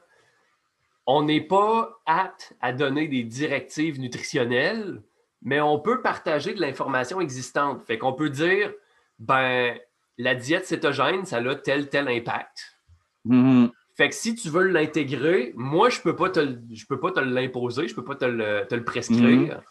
[1.12, 5.02] on n'est pas apte à donner des directives nutritionnelles,
[5.42, 7.82] mais on peut partager de l'information existante.
[7.88, 8.72] Fait qu'on peut dire,
[9.18, 9.76] ben,
[10.20, 12.78] la diète cétogène, ça a tel, tel impact.
[13.26, 13.72] Mm-hmm.
[13.96, 17.22] Fait que si tu veux l'intégrer, moi, je peux pas te, je peux pas te
[17.22, 19.22] l'imposer, je peux pas te le, prescrire.
[19.22, 19.62] Mm-hmm.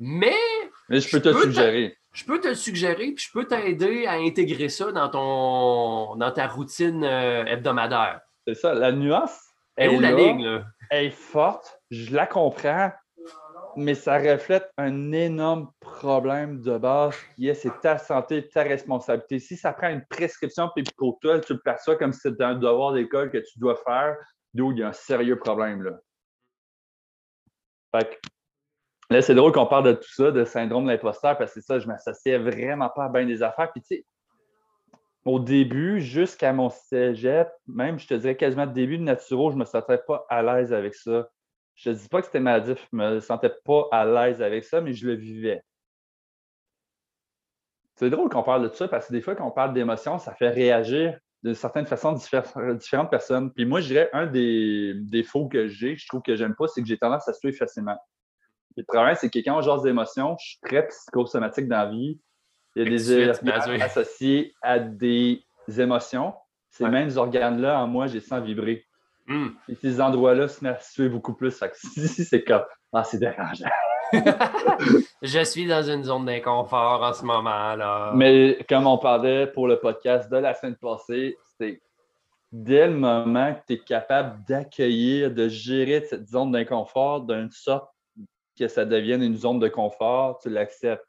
[0.00, 0.34] Mais,
[0.88, 1.96] mais je peux te suggérer.
[2.12, 6.30] Je peux te le suggérer, puis je peux t'aider à intégrer ça dans ton dans
[6.30, 8.20] ta routine euh, hebdomadaire.
[8.46, 9.38] C'est ça, la nuance.
[9.78, 10.64] Où la ligne, là?
[10.90, 12.92] Elle est forte, je la comprends,
[13.76, 19.38] mais ça reflète un énorme problème de base qui est c'est ta santé, ta responsabilité.
[19.38, 22.54] Si ça prend une prescription, puis pour toi, tu le perçois comme si c'était un
[22.54, 24.16] devoir d'école que tu dois faire,
[24.54, 25.82] d'où il y a un sérieux problème.
[25.82, 25.98] Là.
[27.94, 28.20] Fait
[29.10, 31.78] là, c'est drôle qu'on parle de tout ça, de syndrome de l'imposteur, parce que ça,
[31.78, 33.70] je m'associais vraiment pas à bien des affaires.
[33.72, 34.06] Puis tu sais,
[35.24, 39.60] au début, jusqu'à mon cégep, même, je te dirais quasiment début de Naturo, je ne
[39.60, 41.28] me sentais pas à l'aise avec ça.
[41.74, 44.64] Je ne dis pas que c'était maladif, je ne me sentais pas à l'aise avec
[44.64, 45.62] ça, mais je le vivais.
[47.96, 50.34] C'est drôle qu'on parle de ça parce que des fois, quand on parle d'émotions, ça
[50.34, 53.52] fait réagir d'une certaine façon différentes personnes.
[53.52, 56.82] Puis moi, je dirais un des défauts que j'ai, je trouve que j'aime pas, c'est
[56.82, 57.96] que j'ai tendance à suivre facilement.
[58.76, 62.20] Le problème, c'est que quand on genre d'émotions, je suis très psychosomatique dans la vie.
[62.74, 65.44] Il y a des organes associés à des
[65.78, 66.32] émotions.
[66.70, 68.86] Ces mêmes organes-là, en moi, j'ai sens vibrer.
[69.26, 69.48] Hmm.
[69.68, 71.62] Et ces endroits-là se mettent à suer beaucoup plus.
[71.74, 73.68] Si c'est comme Ah, c'est dérangeant.
[75.22, 78.12] je suis dans une zone d'inconfort en ce moment-là.
[78.14, 81.80] Mais comme on parlait pour le podcast de la semaine passée, c'est
[82.50, 87.88] dès le moment que tu es capable d'accueillir, de gérer cette zone d'inconfort d'une sorte
[88.58, 91.06] que ça devienne une zone de confort, tu l'acceptes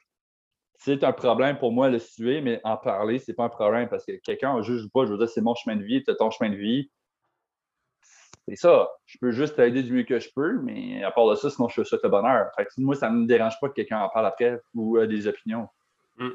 [0.84, 4.06] c'est un problème pour moi le suer, mais en parler, c'est pas un problème parce
[4.06, 5.06] que quelqu'un ne juge pas.
[5.06, 6.92] Je veux dire, c'est mon chemin de vie, c'est ton chemin de vie.
[8.48, 8.90] C'est ça.
[9.06, 11.70] Je peux juste t'aider du mieux que je peux, mais à part de ça, sinon
[11.70, 12.52] je te souhaite le bonheur.
[12.78, 15.70] moi, ça ne me dérange pas que quelqu'un en parle après ou a des opinions.
[16.18, 16.30] Mm.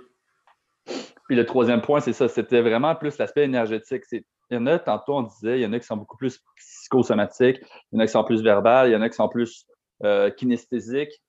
[1.26, 2.28] Puis le troisième point, c'est ça.
[2.28, 4.04] C'était vraiment plus l'aspect énergétique.
[4.11, 6.42] Il y en a, tantôt, on disait, il y en a qui sont beaucoup plus
[6.56, 7.61] psychosomatiques,
[7.92, 9.66] il y en a qui sont plus verbales, il y en a qui sont plus
[10.04, 11.22] euh, kinesthésiques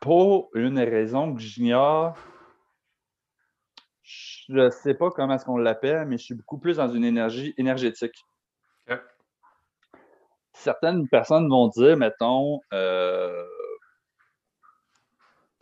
[0.00, 2.16] pour une raison que j'ignore.
[4.02, 7.04] Je ne sais pas comment est-ce qu'on l'appelle, mais je suis beaucoup plus dans une
[7.04, 8.24] énergie énergétique.
[10.58, 13.44] Certaines personnes vont dire, mettons, euh,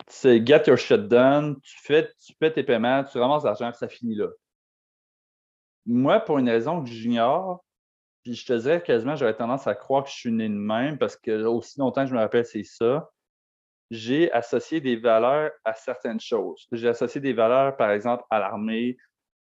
[0.07, 3.87] c'est get your shit done, tu fais, tu fais tes paiements, tu ramasses l'argent, ça
[3.87, 4.27] finit là.
[5.85, 7.63] Moi, pour une raison que j'ignore,
[8.23, 10.97] puis je te dirais quasiment, j'aurais tendance à croire que je suis né de même
[10.97, 13.09] parce que aussi longtemps que je me rappelle, c'est ça
[13.89, 16.67] j'ai associé des valeurs à certaines choses.
[16.71, 18.97] J'ai associé des valeurs, par exemple, à l'armée,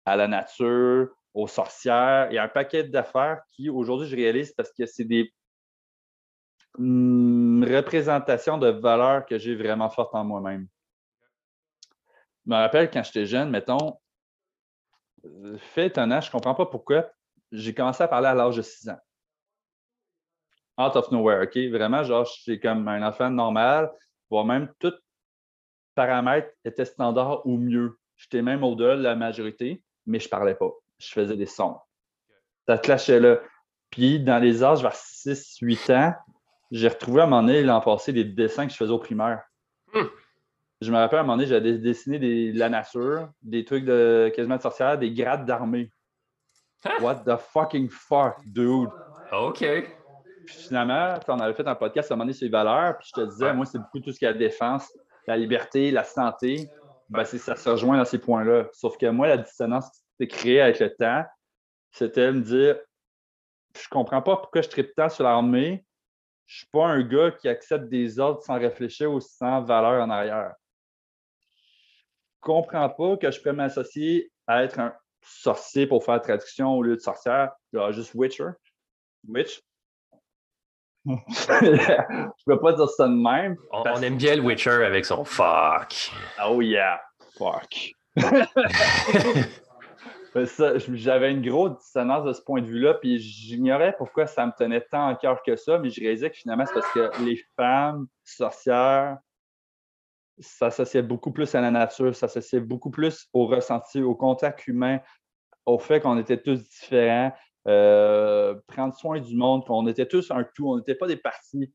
[0.05, 2.27] à la nature, aux sorcières.
[2.29, 5.33] Il y a un paquet d'affaires qui, aujourd'hui, je réalise parce que c'est des
[6.77, 10.67] hum, représentations de valeurs que j'ai vraiment fortes en moi-même.
[12.45, 13.97] Je me rappelle quand j'étais jeune, mettons,
[15.25, 17.09] euh, fait étonnant, je ne comprends pas pourquoi,
[17.51, 18.99] j'ai commencé à parler à l'âge de 6 ans.
[20.77, 21.55] Out of nowhere, OK?
[21.71, 23.91] Vraiment, genre, j'étais comme un enfant normal
[24.33, 24.93] voire même tout
[25.93, 27.99] paramètre était standard ou mieux.
[28.17, 30.71] J'étais même au-delà de la majorité, mais je ne parlais pas.
[30.97, 31.77] Je faisais des sons.
[32.67, 33.39] Ça clashait là.
[33.91, 36.13] Puis dans les âges vers 6-8 ans,
[36.71, 39.43] j'ai retrouvé à un moment donné l'an passé des dessins que je faisais au primaire.
[39.93, 40.07] Hmm.
[40.81, 44.31] Je me rappelle à un moment donné, j'avais dessiné de la nature, des trucs de
[44.35, 45.91] quasiment de sorcière, des grades d'armée.
[46.85, 46.97] Hein?
[47.01, 48.89] What the fucking fuck, dude?
[49.31, 49.59] OK.
[50.45, 53.07] Puis finalement, on avait fait un podcast à un moment donné sur les valeurs, puis
[53.15, 54.91] je te disais, moi, c'est beaucoup tout ce qui est la défense,
[55.25, 56.69] la liberté, la santé.
[57.09, 58.65] Ben, ça se rejoint dans ces points-là.
[58.73, 61.23] Sauf que moi, la dissonance qui s'est créée avec le temps,
[61.91, 62.77] c'était de me dire
[63.81, 65.85] je comprends pas pourquoi je tripe tant sur l'armée.
[66.45, 70.09] Je suis pas un gars qui accepte des ordres sans réfléchir ou sans valeur en
[70.09, 70.53] arrière.
[71.41, 76.83] Je comprends pas que je peux m'associer à être un sorcier pour faire traduction au
[76.83, 77.51] lieu de sorcière.
[77.91, 78.49] juste Witcher.
[79.25, 79.61] Witch,
[81.05, 83.57] je peux pas dire ça de même.
[83.71, 86.11] On, aime bien le Witcher avec son fuck.
[86.45, 87.01] Oh yeah,
[87.37, 87.91] fuck.
[90.35, 94.81] J'avais une grosse dissonance de ce point de vue-là, puis j'ignorais pourquoi ça me tenait
[94.81, 98.07] tant en cœur que ça, mais je réalisais que finalement, c'est parce que les femmes
[98.23, 99.17] sorcières
[100.39, 104.99] s'associaient beaucoup plus à la nature, s'associaient beaucoup plus au ressenti, au contact humain,
[105.65, 107.31] au fait qu'on était tous différents,
[107.67, 111.71] euh, prendre soin du monde, qu'on était tous un tout, on n'était pas des parties.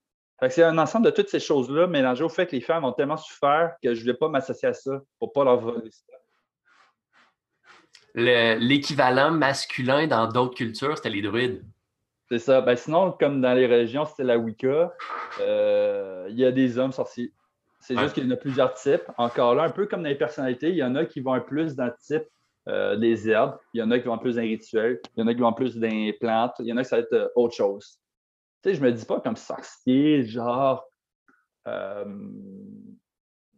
[0.48, 3.16] c'est un ensemble de toutes ces choses-là mélangées au fait que les femmes ont tellement
[3.16, 6.17] souffert que je ne voulais pas m'associer à ça pour ne pas leur voler ça.
[8.18, 11.64] L'équivalent masculin dans d'autres cultures, c'était les druides.
[12.30, 12.60] C'est ça.
[12.60, 14.92] Ben, sinon, comme dans les régions, c'était la Wicca.
[15.40, 17.32] Euh, il y a des hommes sorciers.
[17.80, 19.04] C'est juste qu'il y en a plusieurs types.
[19.16, 21.74] Encore là, un peu comme dans les personnalités, il y en a qui vont plus
[21.74, 22.24] dans le type
[22.68, 25.22] euh, des herbes, il y en a qui vont plus dans les rituels, il y
[25.22, 27.02] en a qui vont plus dans les plantes, il y en a qui ça va
[27.02, 27.98] être euh, autre chose.
[28.62, 30.84] Tu sais, je me dis pas comme sorcier, genre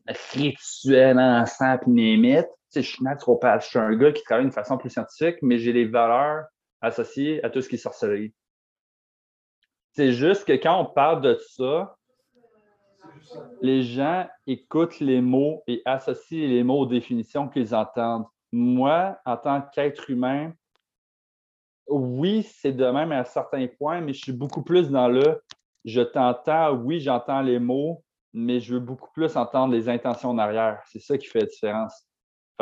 [0.06, 2.46] rituel, encens, puis némite.
[2.46, 5.58] Tu je suis naturopathe, je suis un gars qui travaille d'une façon plus scientifique, mais
[5.58, 6.46] j'ai des valeurs
[6.80, 8.32] associées à tout ce qui est sorcellerie.
[9.92, 11.96] C'est juste que quand on parle de ça,
[13.60, 18.26] les gens écoutent les mots et associent les mots aux définitions qu'ils entendent.
[18.52, 20.52] Moi, en tant qu'être humain,
[21.88, 25.42] oui, c'est de même à un certain point, mais je suis beaucoup plus dans le
[25.84, 30.38] je t'entends, oui, j'entends les mots, mais je veux beaucoup plus entendre les intentions en
[30.38, 30.82] arrière.
[30.86, 32.06] C'est ça qui fait la différence.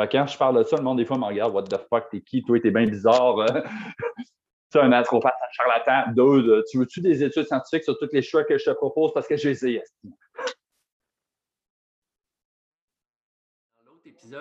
[0.07, 2.21] Quand je parle de ça, le monde, des fois, me regarde, What the fuck, t'es
[2.21, 2.43] qui?
[2.43, 3.35] Toi, t'es bien bizarre.
[4.71, 6.11] tu es un naturopathe, un charlatan.
[6.13, 9.27] Deux, tu veux-tu des études scientifiques sur tous les choix que je te propose parce
[9.27, 9.81] que j'ai essayé?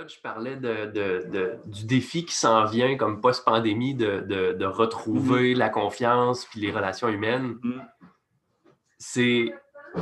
[0.07, 5.59] je parlais de, du défi qui s'en vient comme post-pandémie de, retrouver mm-hmm.
[5.59, 7.59] la confiance puis les relations humaines.
[7.63, 7.87] Mm-hmm.
[8.99, 9.55] C'est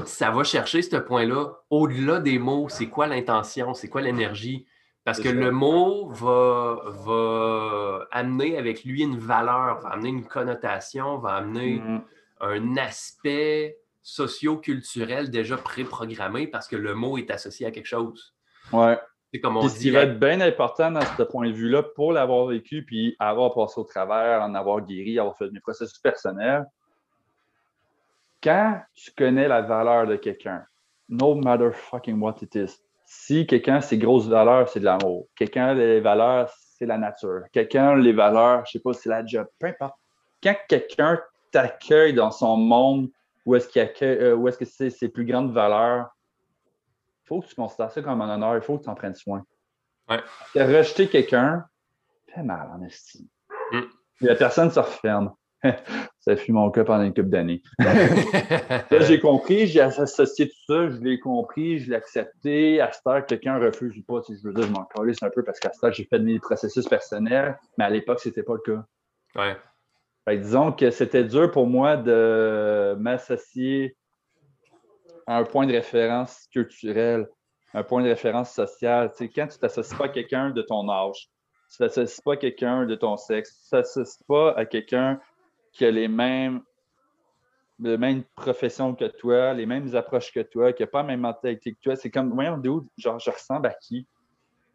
[0.04, 1.52] ça va chercher ce point-là.
[1.70, 4.66] Au-delà des mots, c'est quoi l'intention, c'est quoi l'énergie?
[5.06, 11.16] Parce que le mot va, va amener avec lui une valeur, va amener une connotation,
[11.16, 12.00] va amener mm-hmm.
[12.40, 18.34] un aspect socio-culturel déjà préprogrammé parce que le mot est associé à quelque chose.
[18.72, 18.98] Ouais
[19.32, 23.16] ce qui va être bien important dans ce point de vue-là, pour l'avoir vécu, puis
[23.18, 26.66] avoir passé au travers, en avoir guéri, avoir fait mes processus personnels,
[28.42, 30.64] quand tu connais la valeur de quelqu'un,
[31.08, 35.28] no matter fucking what it is, si quelqu'un, ses grosses valeurs, c'est de l'amour.
[35.36, 37.44] Quelqu'un, les valeurs, c'est la nature.
[37.52, 39.46] Quelqu'un, les valeurs, je sais pas, c'est la job.
[39.58, 39.94] Peu importe.
[40.42, 41.20] Quand quelqu'un
[41.52, 43.08] t'accueille dans son monde,
[43.46, 46.08] où est-ce qu'il accueille, euh, où est-ce que c'est ses plus grandes valeurs,
[47.24, 49.44] faut que tu considères ça comme un honneur, il faut que tu en prennes soin.
[50.08, 50.20] Ouais.
[50.54, 51.64] Rejeter quelqu'un
[52.26, 53.26] fait mal en estime.
[53.72, 53.80] Mm.
[54.20, 55.32] La personne se referme.
[56.20, 57.62] ça fut mon cas pendant une couple d'années.
[58.90, 62.80] j'ai compris, j'ai associé tout ça, je l'ai compris, je l'ai accepté.
[62.80, 65.42] À cette heure, quelqu'un refuse pas, si je veux dire, je m'en calisse un peu
[65.42, 68.60] parce qu'à cette heure, j'ai fait mes processus personnels, mais à l'époque, c'était pas le
[68.74, 68.84] cas.
[69.36, 70.38] Ouais.
[70.38, 73.96] disons que c'était dur pour moi de m'associer
[75.26, 77.28] un point de référence culturel,
[77.74, 79.12] un point de référence social.
[79.18, 81.28] Quand tu ne t'associes pas à quelqu'un de ton âge,
[81.70, 85.20] tu ne t'associes pas à quelqu'un de ton sexe, tu ne t'associes pas à quelqu'un
[85.76, 86.62] qui a les mêmes,
[87.78, 91.20] les mêmes professions que toi, les mêmes approches que toi, qui n'a pas la même
[91.20, 91.96] mentalité que toi.
[91.96, 94.06] C'est comme, voyons, d'où, genre, je ressemble à qui?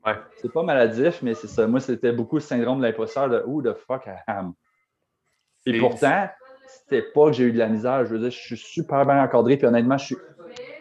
[0.05, 0.15] Ouais.
[0.37, 1.67] C'est pas maladif, mais c'est ça.
[1.67, 4.53] Moi, c'était beaucoup le syndrome de l'imposteur de Who the fuck I am?
[5.65, 6.29] Et, pourtant,
[6.67, 8.05] c'était pas que j'ai eu de la misère.
[8.05, 10.17] Je veux dire, je suis super bien encadré, puis honnêtement, je suis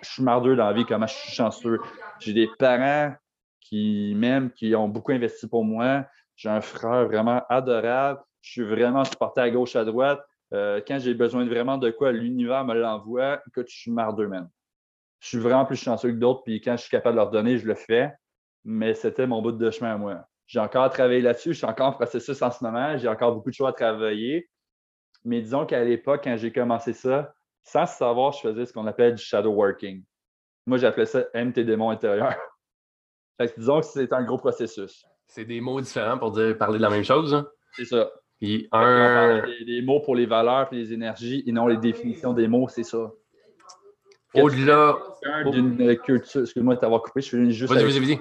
[0.03, 1.79] je suis mardeux dans la vie, comment je suis chanceux.
[2.18, 3.14] J'ai des parents
[3.61, 6.07] qui m'aiment, qui ont beaucoup investi pour moi.
[6.37, 8.21] J'ai un frère vraiment adorable.
[8.43, 10.20] Je suis vraiment supporté à gauche, à droite.
[10.53, 13.41] Euh, quand j'ai besoin de vraiment de quoi, l'univers me l'envoie.
[13.47, 14.49] Écoute, je suis mardeux, même.
[15.20, 17.59] Je suis vraiment plus chanceux que d'autres, puis quand je suis capable de leur donner,
[17.59, 18.12] je le fais.
[18.64, 20.24] Mais c'était mon bout de chemin à moi.
[20.47, 23.51] J'ai encore travaillé là-dessus, je suis encore en processus en ce moment, j'ai encore beaucoup
[23.51, 24.51] de choses à travailler.
[25.24, 27.32] Mais disons qu'à l'époque, quand j'ai commencé ça,
[27.62, 30.03] sans savoir, je faisais ce qu'on appelle du shadow working.
[30.66, 32.36] Moi, j'appelais ça aime tes démons intérieurs.
[33.57, 35.05] disons que c'est un gros processus.
[35.26, 37.34] C'est des mots différents pour dire parler de la même chose.
[37.34, 37.47] Hein?
[37.76, 38.11] C'est ça.
[38.41, 39.43] Puis un.
[39.66, 42.84] Des, mots pour les valeurs et les énergies et non les définitions des mots, c'est
[42.84, 43.11] ça.
[44.34, 44.97] Au-delà.
[45.51, 46.43] D'une culture.
[46.43, 47.72] Excuse-moi de t'avoir coupé, je fais juste.
[47.72, 48.20] Vas-y, vas-y, vas-y.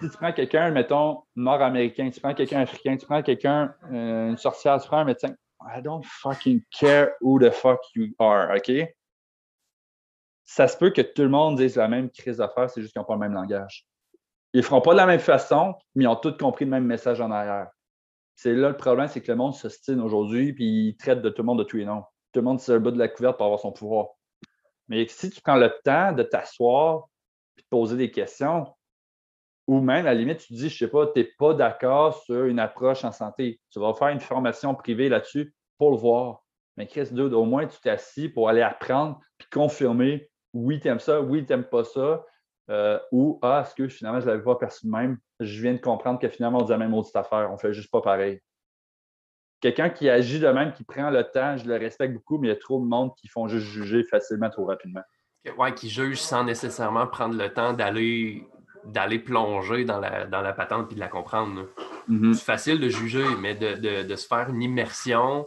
[0.00, 4.36] Si tu prends quelqu'un, mettons, nord-américain, tu prends quelqu'un africain, tu prends quelqu'un, euh, une
[4.36, 8.70] sorcière, tu prends un médecin, I don't fucking care who the fuck you are, OK?
[10.44, 13.00] Ça se peut que tout le monde dise la même crise d'affaires, c'est juste qu'ils
[13.00, 13.86] n'ont pas le même langage.
[14.52, 16.84] Ils ne feront pas de la même façon, mais ils ont tous compris le même
[16.84, 17.68] message en arrière.
[18.36, 21.30] C'est là le problème, c'est que le monde se style aujourd'hui, puis il traite de
[21.30, 22.04] tout le monde de tous les noms.
[22.32, 24.08] Tout le monde se le bas de la couverte pour avoir son pouvoir.
[24.88, 27.08] Mais si tu prends le temps de t'asseoir
[27.56, 28.66] et de poser des questions,
[29.66, 32.22] ou même, à la limite, tu te dis, je sais pas, tu n'es pas d'accord
[32.22, 33.60] sur une approche en santé.
[33.70, 36.44] Tu vas faire une formation privée là-dessus pour le voir.
[36.76, 40.88] Mais Chris, deux, au moins, tu t'es assis pour aller apprendre puis confirmer oui, tu
[40.88, 42.24] aimes ça, oui, tu n'aimes pas ça.
[42.68, 45.18] Euh, ou ah, est-ce que finalement, je ne l'avais pas perçu de même?
[45.40, 47.50] Je viens de comprendre que finalement, on dit la même autre affaire.
[47.52, 48.40] On fait juste pas pareil.
[49.60, 52.50] quelqu'un qui agit de même, qui prend le temps, je le respecte beaucoup, mais il
[52.50, 55.02] y a trop de monde qui font juste juger facilement trop rapidement.
[55.56, 58.44] Ouais, qui juge sans nécessairement prendre le temps d'aller
[58.86, 61.66] d'aller plonger dans la, dans la patente et de la comprendre.
[62.08, 62.34] Mm-hmm.
[62.34, 65.46] C'est facile de juger, mais de, se faire une immersion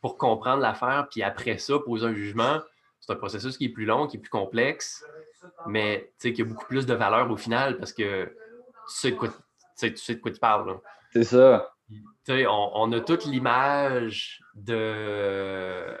[0.00, 2.58] pour comprendre l'affaire, puis après ça, poser un jugement,
[3.00, 5.04] c'est un processus qui est plus long, qui est plus complexe,
[5.66, 8.32] mais qui a beaucoup plus de valeur au final parce que tu
[8.88, 9.28] sais de quoi,
[9.78, 10.78] tu sais, de quoi tu parles.
[11.12, 11.72] C'est ça.
[12.28, 15.96] On, on, a toute l'image de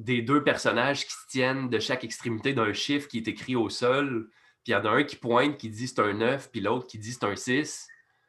[0.00, 3.68] des deux personnages qui se tiennent de chaque extrémité d'un chiffre qui est écrit au
[3.68, 4.28] sol.
[4.64, 6.86] Puis il y en a un qui pointe, qui dit c'est un 9, puis l'autre
[6.86, 7.86] qui dit c'est un 6.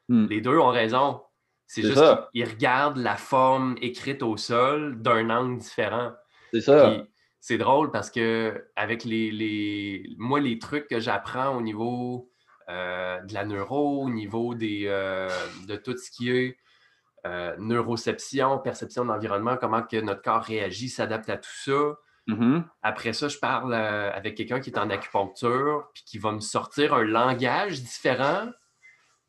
[0.10, 0.28] Hmm.
[0.28, 1.22] Les deux ont raison.
[1.66, 2.04] C'est juste
[2.34, 6.12] qu'ils regardent la forme écrite au sol d'un angle différent.
[6.52, 7.06] C'est ça.
[7.42, 12.30] C'est drôle parce que avec les, les, moi, les trucs que j'apprends au niveau
[12.70, 15.28] euh, de la neuro, au niveau des, euh,
[15.68, 16.58] de tout ce qui est
[17.26, 21.98] euh, neuroception, perception de l'environnement, comment que notre corps réagit, s'adapte à tout ça.
[22.28, 22.64] Mm-hmm.
[22.84, 26.94] Après ça, je parle avec quelqu'un qui est en acupuncture, puis qui va me sortir
[26.94, 28.50] un langage différent.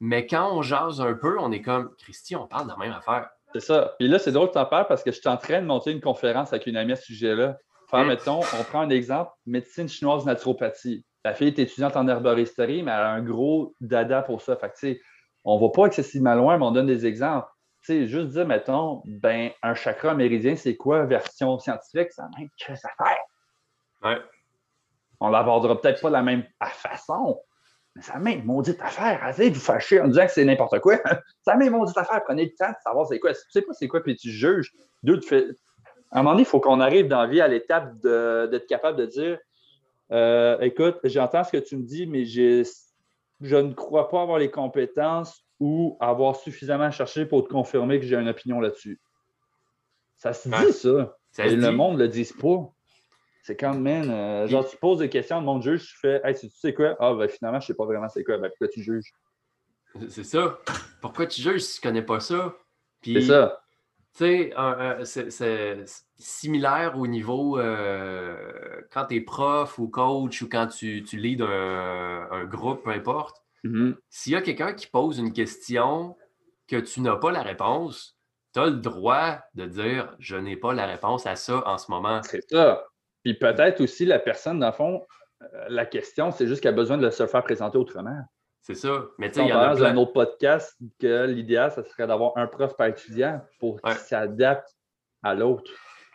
[0.00, 2.92] Mais quand on jase un peu, on est comme, Christy, on parle de la même
[2.92, 3.30] affaire.
[3.54, 3.94] C'est ça.
[3.98, 5.66] Puis là, c'est drôle que tu en parles parce que je suis en train de
[5.66, 7.56] monter une conférence avec une amie à ce sujet-là.
[7.92, 11.04] Enfin, mettons, on prend un exemple, médecine chinoise naturopathie.
[11.24, 14.56] La fille est étudiante en herboristerie, mais elle a un gros dada pour ça.
[14.56, 14.98] Fait que,
[15.44, 17.48] on ne va pas excessivement loin, mais on donne des exemples.
[17.82, 22.12] sais, juste dire, mettons, ben, un chakra méridien, c'est quoi, version scientifique?
[22.12, 24.08] Ça même que ça fait.
[24.08, 24.18] Ouais.
[25.20, 27.40] On l'abordera peut-être pas de la même façon,
[27.94, 29.22] mais ça même maudite affaire.
[29.22, 30.96] Allez vous fâcher en disant que c'est n'importe quoi.
[31.44, 32.22] ça même maudite affaire.
[32.24, 33.34] Prenez le temps de savoir c'est quoi.
[33.34, 34.72] Si tu sais pas c'est quoi, puis tu juges,
[35.02, 35.46] deux, tu fais.
[36.12, 38.98] À un moment donné, il faut qu'on arrive dans la vie à l'étape d'être capable
[38.98, 39.38] de dire
[40.12, 42.66] euh, écoute, j'entends ce que tu me dis, mais je
[43.56, 48.16] ne crois pas avoir les compétences ou avoir suffisamment cherché pour te confirmer que j'ai
[48.16, 49.00] une opinion là-dessus.
[50.16, 51.16] Ça se dit, ça.
[51.38, 52.70] Et le monde ne le dit pas.
[53.42, 56.34] C'est quand même, euh, genre, tu poses des questions, le monde juge, tu fais, hey,
[56.34, 56.94] tu sais quoi?
[57.00, 58.38] Ah, ben finalement, je ne sais pas vraiment c'est quoi.
[58.38, 59.10] Ben, pourquoi tu juges?
[60.08, 60.60] C'est ça.
[61.00, 62.54] Pourquoi tu juges si tu ne connais pas ça?
[63.02, 63.61] C'est ça.
[64.16, 64.52] Tu
[65.04, 65.84] sais, c'est
[66.18, 68.36] similaire au niveau euh,
[68.90, 73.42] quand tu es prof ou coach ou quand tu, tu leads un, groupe, peu importe.
[73.64, 73.94] Mm-hmm.
[74.10, 76.16] S'il y a quelqu'un qui pose une question
[76.68, 78.18] que tu n'as pas la réponse,
[78.52, 81.90] tu as le droit de dire je n'ai pas la réponse à ça en ce
[81.90, 82.22] moment.
[82.22, 82.84] C'est ça.
[83.24, 85.06] Puis peut-être aussi la personne, dans le fond,
[85.42, 88.20] euh, la question, c'est juste qu'elle a besoin de se faire présenter autrement.
[88.62, 89.06] C'est ça.
[89.18, 92.36] Mais tu sais, il y en a un autre podcast que l'idéal, ce serait d'avoir
[92.36, 94.76] un prof par étudiant pour qu'il s'adapte
[95.22, 95.70] à l'autre.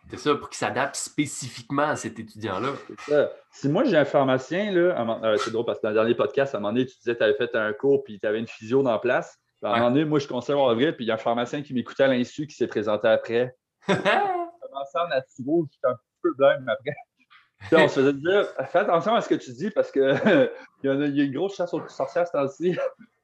[0.09, 2.69] C'est ça, pour qu'il s'adapte spécifiquement à cet étudiant-là.
[2.87, 3.31] C'est ça.
[3.51, 6.55] Si moi, j'ai un pharmacien, là, euh, c'est drôle parce que dans le dernier podcast,
[6.55, 8.39] à un moment donné, tu disais que tu avais fait un cours puis tu avais
[8.39, 9.37] une physio dans la place.
[9.61, 11.61] À un moment donné, moi, je conserve en vrai, puis il y a un pharmacien
[11.63, 13.57] qui m'écoutait à l'insu qui s'est présenté après.
[13.89, 16.95] en naturo, j'étais un peu blême après
[17.72, 20.01] on se faisait dire fais attention à ce que tu dis parce qu'il
[20.84, 22.74] y, a une grosse chasse aux sorcières ce temps-ci.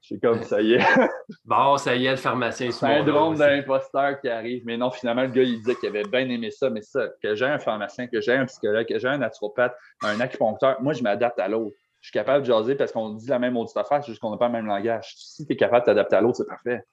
[0.00, 0.84] Je suis comme ça y est.
[1.46, 2.70] bon, ça y est, le pharmacien.
[2.70, 4.62] Syndrome d'imposteur qui arrive.
[4.66, 7.34] Mais non, finalement, le gars, il disait qu'il avait bien aimé ça, mais ça, que
[7.34, 11.02] j'ai un pharmacien, que j'ai un psychologue, que j'ai un naturopathe, un acupuncteur, moi, je
[11.02, 11.74] m'adapte à l'autre.
[12.02, 14.30] Je suis capable de jaser parce qu'on dit la même autre affaire, c'est juste qu'on
[14.30, 15.14] n'a pas le même langage.
[15.16, 16.84] Si tu es capable de t'adapter à l'autre, c'est parfait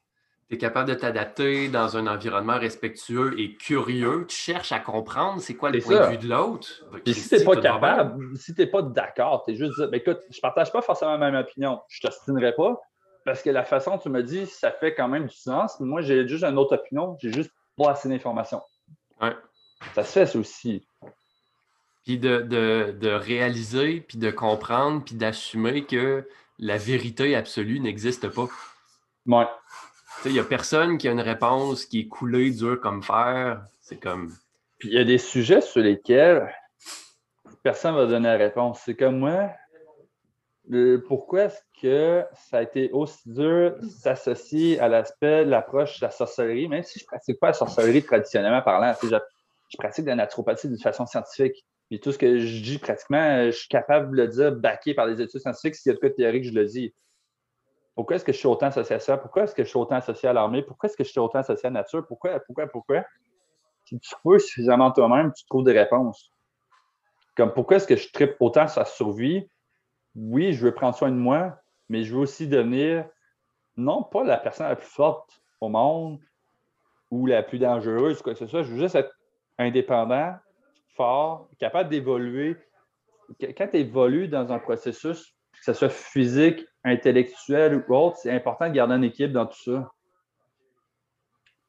[0.51, 4.25] tu es capable de t'adapter dans un environnement respectueux et curieux.
[4.27, 6.67] Tu cherches à comprendre c'est quoi le point de vue de l'autre.
[7.05, 9.89] Et si tu n'es pas capable, si tu n'es pas d'accord, tu es juste dire
[9.89, 12.81] ben, écoute, je ne partage pas forcément la même opinion, je ne pas
[13.23, 15.79] parce que la façon dont tu me dis, ça fait quand même du sens.
[15.79, 18.61] Moi, j'ai juste une autre opinion, j'ai juste pas assez d'informations.
[19.21, 19.35] Ouais.
[19.95, 20.85] Ça se fait, ça aussi.
[22.03, 26.27] Puis de, de réaliser, puis de comprendre, puis d'assumer que
[26.59, 28.49] la vérité absolue n'existe pas.
[29.27, 29.45] Ouais.
[30.23, 33.65] Il n'y a personne qui a une réponse qui est coulée dur comme fer.
[33.81, 34.31] C'est comme.
[34.77, 36.47] Puis il y a des sujets sur lesquels
[37.63, 38.81] personne ne va donner la réponse.
[38.85, 39.49] C'est comme moi.
[41.07, 46.11] pourquoi est-ce que ça a été aussi dur s'associer à l'aspect de l'approche de la
[46.11, 48.93] sorcellerie, même si je ne pratique pas la sorcellerie traditionnellement parlant.
[49.01, 51.65] Je, je, pratique la naturopathie d'une façon scientifique.
[51.89, 55.07] Puis tout ce que je dis pratiquement, je suis capable de le dire backé par
[55.07, 55.75] les études scientifiques.
[55.75, 56.93] S'il y a de quoi théorique, je le dis.
[58.01, 59.15] Pourquoi est-ce que je suis autant associé à ça?
[59.15, 60.63] Pourquoi est-ce que je suis autant associé à l'armée?
[60.63, 62.03] Pourquoi est-ce que je suis autant associé à la nature?
[62.07, 63.05] Pourquoi, pourquoi, pourquoi?
[63.85, 66.31] Si tu trouves suffisamment toi-même, tu trouves des réponses.
[67.37, 69.47] Comme pourquoi est-ce que je tripe autant sur la survie?
[70.15, 73.07] Oui, je veux prendre soin de moi, mais je veux aussi devenir
[73.77, 76.19] non pas la personne la plus forte au monde
[77.11, 78.63] ou la plus dangereuse, quoi que ce soit.
[78.63, 79.15] Je veux juste être
[79.59, 80.33] indépendant,
[80.95, 82.57] fort, capable d'évoluer.
[83.39, 88.67] Quand tu évolues dans un processus, que ce soit physique, intellectuel ou autre, c'est important
[88.67, 89.91] de garder un équilibre dans tout ça.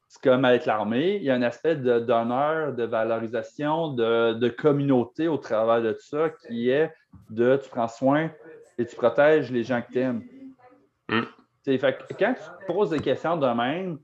[0.07, 5.37] c'est comme avec l'armée, il y a un aspect d'honneur, de, valorisation, de, communauté au
[5.37, 6.91] travers de tout ça qui est
[7.29, 8.31] de tu prends soin
[8.77, 10.23] et tu protèges les gens que tu aimes.
[11.09, 11.23] Mm.
[11.65, 13.99] quand tu poses des questions de même,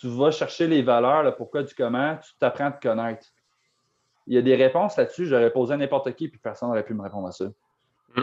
[0.00, 3.26] tu vas chercher les valeurs, le pourquoi du comment, tu t'apprends à te connaître.
[4.26, 6.94] Il y a des réponses là-dessus, j'aurais posé à n'importe qui, puis personne n'aurait pu
[6.94, 7.46] me répondre à ça.
[8.16, 8.22] Mm.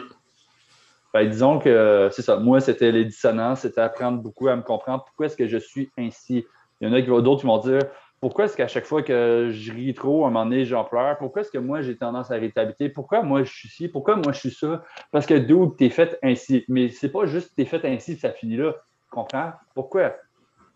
[1.15, 2.37] Disons que c'est ça.
[2.37, 5.91] Moi, c'était les dissonances, c'était apprendre beaucoup à me comprendre pourquoi est-ce que je suis
[5.97, 6.45] ainsi?
[6.81, 7.81] Il y en a d'autres qui vont dire
[8.23, 11.17] pourquoi est-ce qu'à chaque fois que je ris trop, à un moment donné, j'en pleure?
[11.17, 12.87] Pourquoi est-ce que moi, j'ai tendance à rétabiter?
[12.87, 13.89] Pourquoi moi, je suis ci?
[13.89, 14.81] Pourquoi moi, je suis ça?
[15.11, 16.63] Parce que d'où es fait ainsi?
[16.69, 18.71] Mais c'est pas juste t'es fait ainsi, ça finit là.
[18.71, 19.51] Tu comprends?
[19.75, 20.15] Pourquoi?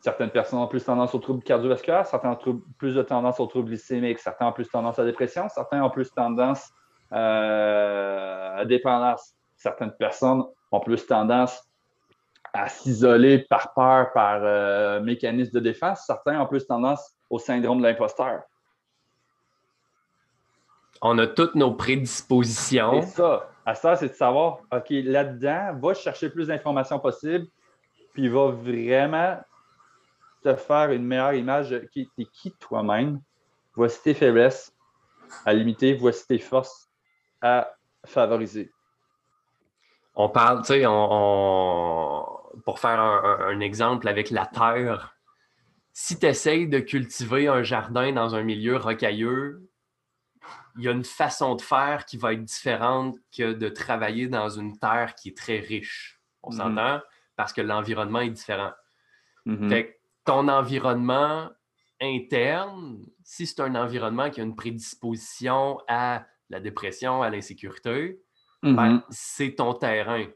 [0.02, 3.70] Certaines personnes ont plus tendance aux troubles cardiovasculaires, certains ont plus de tendance aux troubles
[3.70, 6.70] glycémiques, certains ont plus tendance à la dépression, certains ont plus tendance
[7.14, 9.37] euh, à dépendance.
[9.58, 11.64] Certaines personnes ont plus tendance
[12.54, 16.04] à s'isoler par peur, par euh, mécanisme de défense.
[16.06, 18.44] Certains ont plus tendance au syndrome de l'imposteur.
[21.02, 23.02] On a toutes nos prédispositions.
[23.02, 23.50] C'est ça.
[23.66, 27.46] À ça, c'est de savoir, OK, là-dedans, va chercher plus d'informations possibles,
[28.14, 29.38] puis va vraiment
[30.42, 33.20] te faire une meilleure image de qui, qui toi-même.
[33.76, 34.74] Voici tes faiblesses
[35.46, 36.90] à limiter, voici tes forces
[37.42, 37.70] à
[38.06, 38.72] favoriser.
[40.20, 42.26] On parle, tu sais, on,
[42.66, 45.16] pour faire un, exemple avec la terre,
[45.94, 49.70] si tu essayes de cultiver un jardin dans un milieu rocailleux,
[50.76, 54.50] il y a une façon de faire qui va être différente que de travailler dans
[54.50, 56.20] une terre qui est très riche.
[56.42, 56.58] On mm-hmm.
[56.58, 57.02] s'entend?
[57.36, 58.72] Parce que l'environnement est différent.
[59.70, 59.94] Fait que
[60.26, 61.50] ton environnement
[62.02, 68.20] interne, si c'est un environnement qui a une prédisposition à la dépression, à l'insécurité,
[68.64, 69.04] ben, mm-hmm.
[69.10, 70.24] c'est ton terrain.
[70.26, 70.32] Tu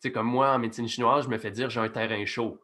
[0.00, 2.60] sais, comme moi, en médecine chinoise, je me fais dire j'ai un terrain chaud.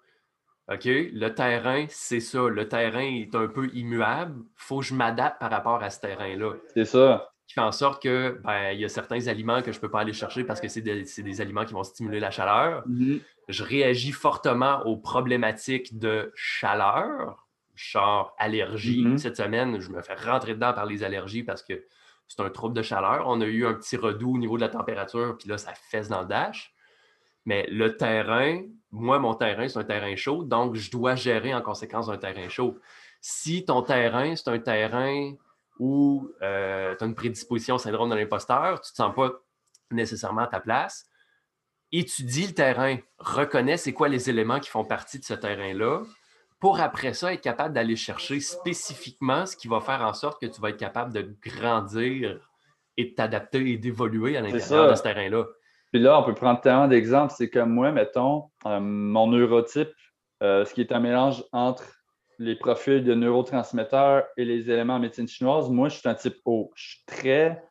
[0.68, 0.85] OK?
[0.85, 2.49] Le terrain, c'est ça.
[2.49, 4.35] Le terrain est un peu immuable.
[4.39, 6.55] Il faut que je m'adapte par rapport à ce terrain-là.
[6.72, 7.30] C'est ça.
[7.47, 9.91] Qui fait en sorte que ben, il y a certains aliments que je ne peux
[9.91, 12.87] pas aller chercher parce que c'est des, aliments qui vont stimuler la chaleur.
[12.89, 13.20] Mm-hmm.
[13.49, 19.05] Je réagis fortement aux problématiques de chaleur, genre allergie.
[19.05, 19.18] Mm-hmm.
[19.18, 21.85] Cette semaine, je me fais rentrer dedans par les allergies parce que
[22.28, 23.24] c'est un trouble de chaleur.
[23.26, 26.08] On a eu un petit redout au niveau de la température, puis là, ça fesse
[26.08, 26.74] dans le dash.
[27.46, 31.60] Mais le terrain, moi, mon terrain, c'est un terrain chaud, donc je dois gérer en
[31.60, 32.78] conséquence un terrain chaud.
[33.20, 35.34] Si ton terrain, c'est un terrain
[35.78, 39.30] où euh, tu as une prédisposition au syndrome de l'imposteur, tu ne te sens pas
[39.90, 41.06] nécessairement à ta place,
[41.92, 46.02] étudie le terrain, reconnais c'est quoi les éléments qui font partie de ce terrain-là,
[46.64, 50.46] pour après ça être capable d'aller chercher spécifiquement ce qui va faire en sorte que
[50.46, 52.40] tu vas être capable de grandir
[52.96, 55.44] et de t'adapter et d'évoluer à l'intérieur de ce terrain-là.
[55.92, 57.34] Puis là, on peut prendre tellement d'exemples.
[57.36, 59.90] C'est comme moi, mettons, euh, mon neurotype,
[60.42, 61.84] euh, ce qui est un mélange entre
[62.38, 65.68] les profils de neurotransmetteurs et les éléments en médecine chinoise.
[65.68, 66.70] Moi, je suis un type O.
[66.76, 67.62] Je suis très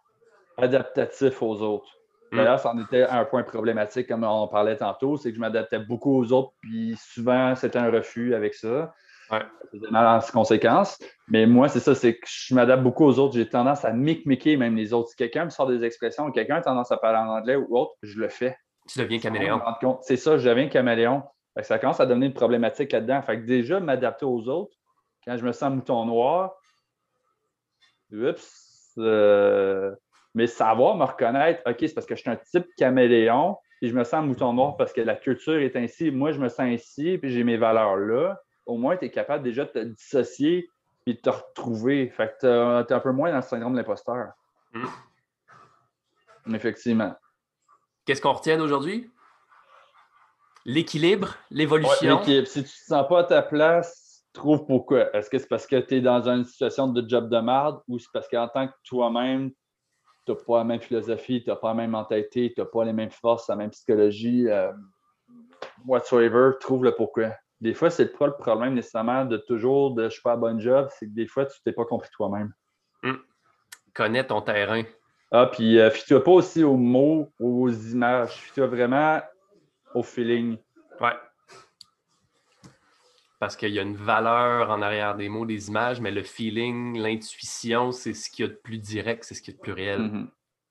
[0.59, 1.97] adaptatif aux autres.
[2.33, 2.37] Hmm.
[2.37, 5.77] D'ailleurs, ça en était un point problématique, comme on parlait tantôt, c'est que je m'adaptais
[5.77, 8.93] beaucoup aux autres, puis souvent, c'était un refus avec ça.
[9.31, 9.41] Ouais.
[9.89, 10.99] mal en conséquence.
[11.27, 13.35] Mais moi, c'est ça, c'est que je m'adapte beaucoup aux autres.
[13.35, 15.09] J'ai tendance à mic-micker même les autres.
[15.09, 17.93] Si quelqu'un me sort des expressions, quelqu'un a tendance à parler en anglais ou autre,
[18.03, 18.57] je le fais.
[18.87, 19.61] Tu deviens caméléon.
[20.01, 21.23] C'est ça, je deviens caméléon.
[21.61, 23.21] ça commence à devenir une problématique là-dedans.
[23.21, 24.75] Fait que déjà, m'adapter aux autres,
[25.25, 26.53] quand je me sens mouton noir,
[28.11, 29.95] oups, euh,
[30.33, 33.93] mais savoir me reconnaître, OK, c'est parce que je suis un type caméléon, et je
[33.93, 37.17] me sens mouton noir parce que la culture est ainsi, moi je me sens ainsi,
[37.17, 40.69] puis j'ai mes valeurs là au moins, tu es capable déjà de te dissocier
[41.05, 42.09] et de te retrouver.
[42.09, 44.31] Fait que tu es un peu moins dans le syndrome de l'imposteur.
[44.73, 44.85] Hmm.
[46.53, 47.15] Effectivement.
[48.05, 49.09] Qu'est-ce qu'on retient d'aujourd'hui?
[50.65, 52.23] L'équilibre, l'évolution.
[52.23, 55.13] Si tu ne te sens pas à ta place, trouve pourquoi.
[55.15, 57.99] Est-ce que c'est parce que tu es dans une situation de job de merde ou
[57.99, 59.51] c'est parce qu'en tant que toi-même,
[60.31, 62.93] n'as pas la même philosophie, tu n'as pas la même mentalité, tu n'as pas les
[62.93, 64.71] mêmes forces, la même psychologie, euh,
[65.85, 67.31] whatsoever, trouve le pourquoi
[67.63, 70.59] des fois, c'est pas le problème nécessairement de toujours de je suis pas à bon
[70.59, 72.51] job, c'est que des fois, tu t'es pas compris toi-même.
[73.03, 73.17] Hum.
[73.93, 74.83] Connais ton terrain.
[75.31, 78.33] Ah, puis euh, fie-toi pas aussi aux mots, aux images.
[78.33, 79.21] Fie-toi vraiment
[79.95, 80.57] au feeling.
[80.99, 81.13] Ouais.
[83.43, 86.97] Parce qu'il y a une valeur en arrière des mots, des images, mais le feeling,
[86.97, 89.61] l'intuition, c'est ce qu'il y a de plus direct, c'est ce qu'il y a de
[89.61, 89.99] plus réel.
[89.99, 90.27] Mm-hmm.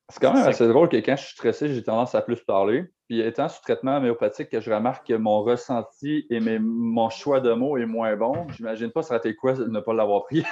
[0.08, 2.86] C'est quand même assez drôle que quand je suis stressé, j'ai tendance à plus parler.
[3.10, 7.52] Puis étant sous traitement homéopathique, que je remarque que mon ressenti et mon choix de
[7.52, 10.42] mots est moins bon, j'imagine pas ça aurait été quoi de ne pas l'avoir pris?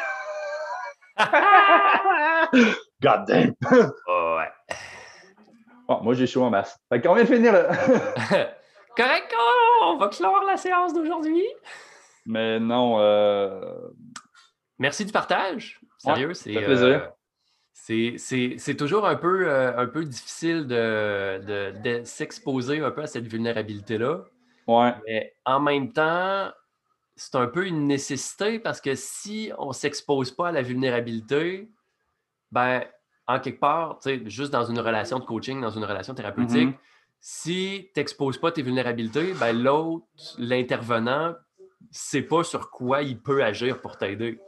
[3.01, 3.55] God damn!
[3.63, 4.77] ouais.
[5.89, 6.79] Bon, moi j'ai chaud en masse.
[6.93, 7.71] Fait qu'on vient de finir là.
[8.95, 9.35] Correct,
[9.85, 11.47] on va clore la séance d'aujourd'hui.
[12.27, 12.99] Mais non.
[13.01, 13.89] Euh,
[14.79, 15.81] Merci du partage.
[15.99, 16.53] Sérieux, c'est.
[16.53, 17.13] plaisir.
[17.73, 24.25] C'est toujours un peu, un peu difficile de, de s'exposer un peu à cette vulnérabilité-là.
[24.67, 24.95] Ouais.
[25.07, 26.51] Mais en même temps,
[27.17, 31.71] c'est un peu une nécessité parce que si on ne s'expose pas à la vulnérabilité,
[32.51, 32.83] ben,
[33.27, 36.79] en quelque part, juste dans une relation de coaching, dans une relation thérapeutique, mm-hmm.
[37.21, 40.07] si tu n'exposes pas tes vulnérabilités, ben, l'autre,
[40.39, 41.35] l'intervenant,
[41.91, 44.41] sait pas sur quoi il peut agir pour t'aider.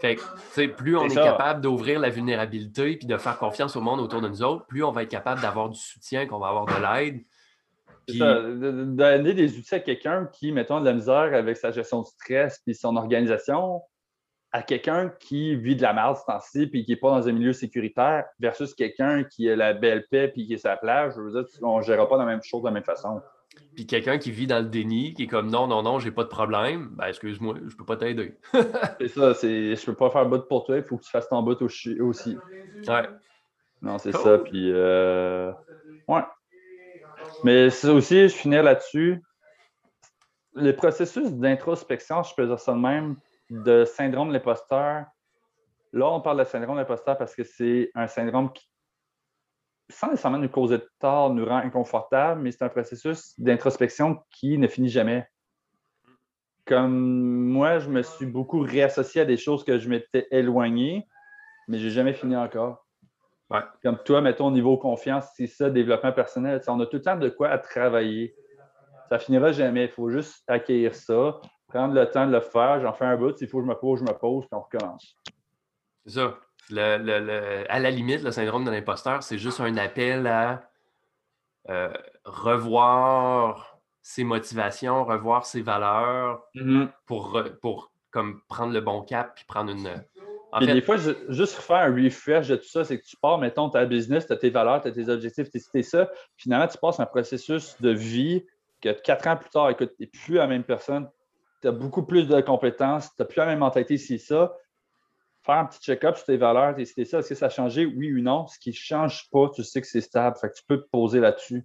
[0.00, 4.00] Fait que, plus on est, capable d'ouvrir la vulnérabilité puis de faire confiance au monde
[4.00, 6.66] autour de nous autres, plus on va être capable d'avoir du soutien, qu'on va avoir
[6.66, 7.24] de l'aide,
[8.08, 12.60] donner des outils à quelqu'un qui, mettons, de la misère avec sa gestion du stress
[12.64, 13.82] puis son organisation,
[14.52, 17.32] à quelqu'un qui vit de la merde ce temps-ci puis qui n'est pas dans un
[17.32, 21.20] milieu sécuritaire versus quelqu'un qui a la belle paix puis qui est sa plage, je
[21.20, 23.20] veux dire, on ne gérera pas la même chose de la même façon.
[23.74, 26.24] Puis quelqu'un qui vit dans le déni, qui est comme non, non, non, j'ai pas
[26.24, 28.34] de problème, ben excuse-moi, je peux pas t'aider.
[29.00, 31.28] c'est ça, c'est je peux pas faire bout pour toi, il faut que tu fasses
[31.28, 31.94] ton bout aussi.
[32.88, 33.08] Ouais.
[33.82, 34.38] Non, c'est ça.
[34.38, 35.52] Puis, euh...
[36.08, 36.22] ouais.
[37.44, 39.22] Mais c'est aussi, je finis là-dessus,
[40.54, 43.16] le processus d'introspection, je peux dire ça de même,
[43.50, 45.04] de syndrome de l'imposteur.
[45.92, 48.66] Là, on parle de syndrome de l'imposteur parce que c'est un syndrome qui,
[49.88, 54.58] sans nécessairement nous causer de tort, nous rend inconfortable, mais c'est un processus d'introspection qui
[54.58, 55.28] ne finit jamais.
[56.64, 56.98] Comme
[57.46, 61.06] moi, je me suis beaucoup réassocié à des choses que je m'étais éloigné,
[61.68, 62.84] mais je n'ai jamais fini encore.
[63.82, 66.60] Comme toi, mettons, au niveau confiance, c'est ça, développement personnel.
[66.66, 68.34] On a tout le temps de quoi à travailler.
[69.08, 69.84] Ça finira jamais.
[69.84, 72.80] Il faut juste accueillir ça, prendre le temps de le faire.
[72.80, 73.36] J'en fais un bout.
[73.36, 75.16] S'il faut que je me pose, je me pose, puis on recommence.
[76.04, 76.36] C'est ça.
[76.72, 80.68] À la limite, le syndrome de l'imposteur, c'est juste un appel à
[81.68, 81.92] euh,
[82.24, 86.88] revoir ses motivations, revoir ses valeurs mm-hmm.
[87.06, 90.04] pour, pour comme prendre le bon cap puis prendre une,
[90.64, 90.96] des fois,
[91.28, 94.32] juste faire un refresh de tout ça, c'est que tu pars, mettons, ta business, tu
[94.32, 96.10] as tes valeurs, tu as tes objectifs, tu as ça.
[96.36, 98.44] Finalement, tu passes un processus de vie
[98.80, 101.08] que quatre ans plus tard, écoute, tu n'es plus la même personne,
[101.60, 104.54] tu as beaucoup plus de compétences, tu n'as plus la même mentalité, c'est ça.
[105.46, 108.12] Faire un petit check-up sur tes valeurs, c'est ça, est-ce que ça a changé, oui
[108.12, 108.48] ou non?
[108.48, 110.36] Ce qui ne change pas, tu sais que c'est stable.
[110.40, 111.64] Fait tu peux te poser là-dessus.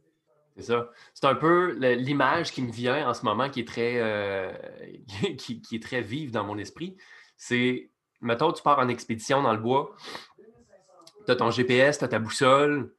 [0.55, 0.89] C'est ça.
[1.15, 4.51] C'est un peu l'image qui me vient en ce moment qui est très, euh,
[5.37, 6.95] qui, est très vive dans mon esprit.
[7.37, 7.89] C'est
[8.21, 9.95] mettons, tu pars en expédition dans le bois,
[11.25, 12.93] tu as ton GPS, tu as ta boussole.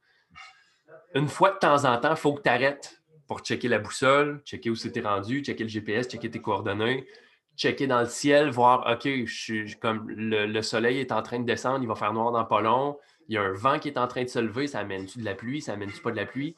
[1.15, 4.41] Une fois de temps en temps, il faut que tu arrêtes pour checker la boussole,
[4.43, 7.07] checker où c'était rendu, checker le GPS, checker tes coordonnées,
[7.55, 11.79] checker dans le ciel, voir, OK, je comme le, soleil est en train de descendre,
[11.81, 12.97] il va faire noir dans pas long,
[13.27, 15.25] il y a un vent qui est en train de se lever, ça amène-tu de
[15.25, 16.55] la pluie, ça amène-tu pas de la pluie?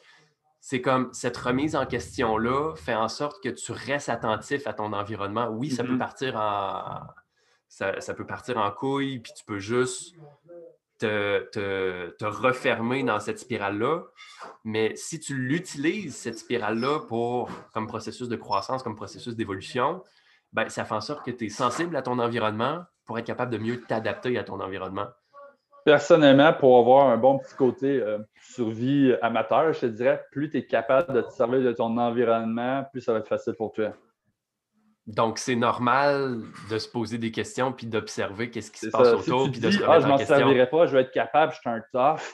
[0.62, 4.94] C'est comme cette remise en question-là fait en sorte que tu restes attentif à ton
[4.94, 5.48] environnement.
[5.50, 5.98] Oui, ça peut mm-hmm.
[6.00, 7.02] partir en,
[7.68, 10.16] ça, peut partir en couille, puis tu peux juste
[10.98, 14.04] te, refermer dans cette spirale-là.
[14.64, 20.04] Mais si tu l'utilises, cette spirale-là, pour, comme processus de croissance, comme processus d'évolution,
[20.56, 23.52] ben, ça fait en sorte que tu es sensible à ton environnement pour être capable
[23.52, 25.08] de mieux t'adapter à ton environnement.
[25.84, 30.58] Personnellement, pour avoir un bon petit côté euh, survie amateur, je te dirais, plus tu
[30.58, 33.92] es capable de te servir de ton environnement, plus ça va être facile pour toi.
[35.06, 36.40] Donc, c'est normal
[36.72, 39.52] de se poser des questions puis d'observer qu'est-ce qui se passe autour.
[39.52, 41.84] puis de se ah, je m'en servirai pas, je vais être capable, je suis un
[41.92, 42.34] tough.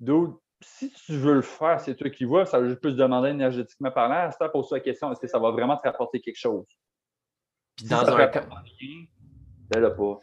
[0.00, 3.30] D'autres, si tu veux le faire, c'est toi qui vois, ça va juste plus demander
[3.30, 4.28] énergétiquement parlant.
[4.32, 6.66] C'est pose-toi la question, est-ce que ça va vraiment te rapporter quelque chose?
[7.76, 8.46] Puis dans un cas.
[9.70, 10.20] Ben pas.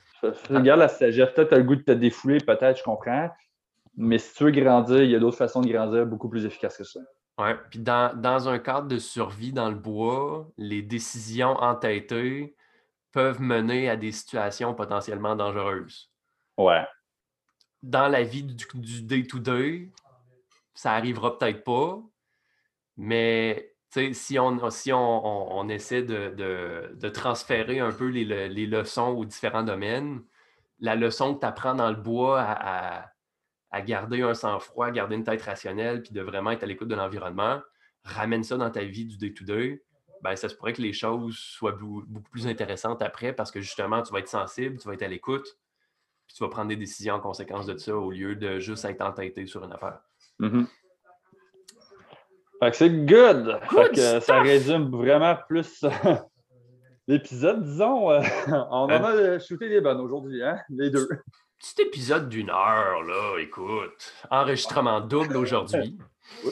[0.50, 3.30] Regarde la sagesse, peut-être tu as le goût de te défouler, peut-être, je comprends.
[3.98, 6.78] Mais si tu veux grandir, il y a d'autres façons de grandir beaucoup plus efficaces
[6.78, 7.00] que ça.
[7.38, 12.56] Oui, puis dans, un cadre de survie dans le bois, les décisions entêtées
[13.12, 16.12] peuvent mener à des situations potentiellement dangereuses.
[16.58, 16.86] Ouais.
[17.82, 19.92] Dans la vie du day-to-day,
[20.74, 22.02] ça arrivera peut-être pas,
[22.96, 23.71] mais
[24.14, 30.22] si on, si on, essaie de, transférer un peu les, leçons aux différents domaines,
[30.80, 33.12] la leçon que tu apprends dans le bois à
[33.72, 36.96] à garder un sang-froid, garder une tête rationnelle, puis de vraiment être à l'écoute de
[36.96, 37.62] l'environnement,
[38.04, 39.82] ramène ça dans ta vie du day-to-day,
[40.22, 44.04] ben, ça se pourrait que les choses soient beaucoup plus intéressantes après parce que justement,
[44.04, 45.48] tu vas être sensible, tu vas être à l'écoute,
[46.28, 49.02] puis tu vas prendre des décisions en conséquence de ça au lieu de juste être
[49.02, 50.02] entêté sur une affaire.
[52.62, 52.74] Mm-hmm.
[52.74, 54.22] c'est good.
[54.22, 55.84] ça résume vraiment plus
[57.08, 58.12] l'épisode, disons.
[58.12, 60.60] Euh, on en a shooté des bonnes aujourd'hui, hein?
[60.70, 61.08] les deux.
[61.60, 64.14] Petit épisode d'une heure, là, écoute.
[64.30, 65.98] Enregistrement double aujourd'hui.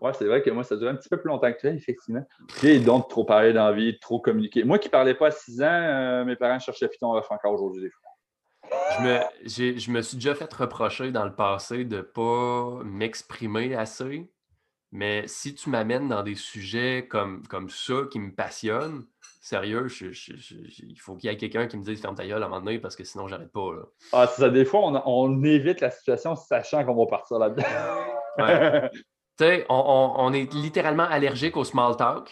[0.00, 2.26] Ouais, c'est vrai que moi, ça dure un petit peu plus longtemps que toi, effectivement.
[2.62, 4.64] Et donc, trop parler d'envie, trop communiquer.
[4.64, 7.52] Moi qui ne parlais pas à 6 ans, euh, mes parents cherchaient Python off encore
[7.52, 8.10] aujourd'hui, des fois.
[8.96, 13.74] Je me, je me suis déjà fait reprocher dans le passé de ne pas m'exprimer
[13.74, 14.26] assez.
[14.92, 19.04] Mais si tu m'amènes dans des sujets comme, comme ça qui me passionnent,
[19.40, 22.48] sérieux, il faut qu'il y ait quelqu'un qui me dise ferme ta gueule à un
[22.48, 23.70] moment donné parce que sinon, j'arrête pas.
[24.12, 27.64] Ah, ça, des fois, on, on, évite la situation sachant qu'on va partir là-dedans.
[29.38, 32.30] Tu on, on, est littéralement allergique au small talk.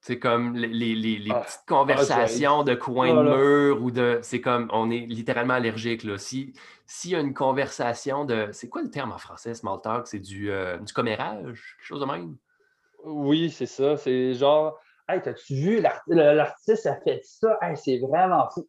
[0.00, 1.40] C'est comme les, les, les ah.
[1.40, 4.18] petites conversations de coin de mur ou de.
[4.22, 6.04] C'est comme on est littéralement allergique.
[6.04, 6.16] Là.
[6.16, 6.54] Si,
[6.86, 8.48] s'il y a une conversation de.
[8.52, 10.06] C'est quoi le terme en français, small talk?
[10.06, 12.36] C'est du, euh, du commérage, quelque chose de même?
[13.04, 13.96] Oui, c'est ça.
[13.96, 14.78] C'est genre
[15.10, 17.58] Hey, t'as-tu vu l'artiste a fait ça?
[17.60, 18.64] Hey, c'est vraiment fou.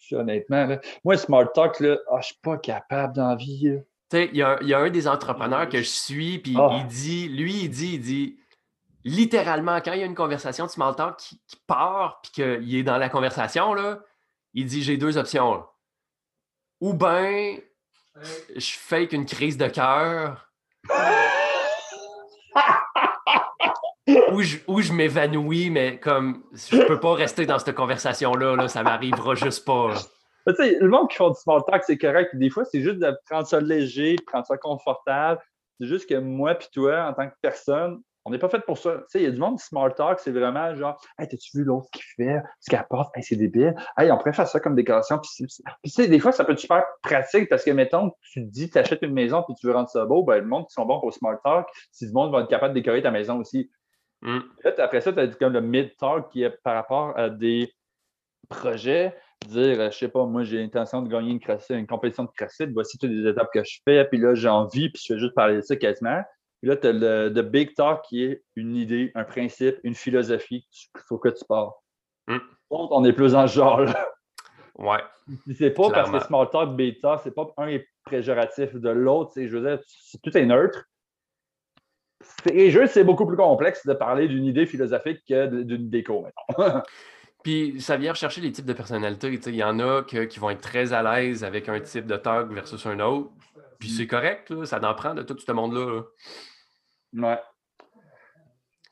[0.00, 0.66] je me honnêtement.
[0.66, 0.80] Là.
[1.04, 3.82] Moi, small talk, là, oh, je suis pas capable d'en vivre.
[4.12, 6.78] Il y, a un des entrepreneurs que je suis, puis ah.
[6.80, 8.36] il dit, lui, il dit, il dit,
[9.04, 12.82] littéralement, quand il y a une conversation de small talk qui, part, puis qu'il est
[12.82, 14.00] dans la conversation, là,
[14.54, 15.64] il dit, j'ai deux options.
[16.80, 17.58] Ou bien,
[18.56, 20.48] je fake une crise de cœur.
[24.32, 28.82] ou je, je m'évanouis, mais comme je peux pas rester dans cette conversation-là, là, ça
[28.82, 29.94] m'arrivera juste pas
[30.46, 32.34] le monde qui font du small talk, c'est correct.
[32.36, 35.40] Des fois, c'est juste de prendre ça léger, prendre ça confortable.
[35.78, 38.78] C'est juste que moi puis toi, en tant que personne, on n'est pas fait pour
[38.78, 39.02] ça.
[39.14, 42.02] Il y a du monde small talk, c'est vraiment genre Hey, t'as-tu vu l'autre qui
[42.16, 43.10] fait, ce qu'elle apporte?
[43.16, 43.74] Hey, c'est débile.
[43.98, 45.18] Hey, on pourrait faire ça comme décoration.
[45.18, 45.48] Puis,
[45.82, 48.78] puis des fois, ça peut être super pratique parce que, mettons, tu te dis, tu
[48.78, 51.00] achètes une maison puis tu veux rendre ça beau, ben, le monde qui sont bons
[51.00, 53.68] pour small talk, si le monde va être capable de décorer ta maison aussi.
[54.22, 54.38] Mm.
[54.78, 57.72] après ça, tu as comme le mid-talk qui est par rapport à des
[58.48, 59.16] projets
[59.46, 62.66] dire, euh, je sais pas, moi j'ai l'intention de gagner une, une compétition de CrossFit,
[62.72, 65.34] voici toutes les étapes que je fais, puis là j'ai envie, puis je fais juste
[65.34, 66.22] parler de ça quasiment.
[66.60, 70.66] Puis là, tu as le Big Talk qui est une idée, un principe, une philosophie
[70.70, 71.70] qu'il faut que tu parles.
[72.28, 72.38] Mm.
[72.70, 74.08] On est plus dans ce genre-là.
[74.76, 75.00] Ouais.
[75.58, 79.32] C'est pas parce que Small Talk, Big Talk, c'est pas un est préjoratif de l'autre.
[79.36, 79.78] Je veux dire,
[80.22, 80.84] tout est neutre.
[82.50, 86.82] Et juste, c'est beaucoup plus complexe de parler d'une idée philosophique que d'une déco, maintenant.
[87.42, 89.28] Puis ça vient rechercher les types de personnalités.
[89.46, 92.52] Il y en a qui vont être très à l'aise avec un type de talk
[92.52, 93.30] versus un autre.
[93.80, 96.02] Puis c'est correct, là, ça en prend de tout ce monde-là.
[97.14, 97.38] Ouais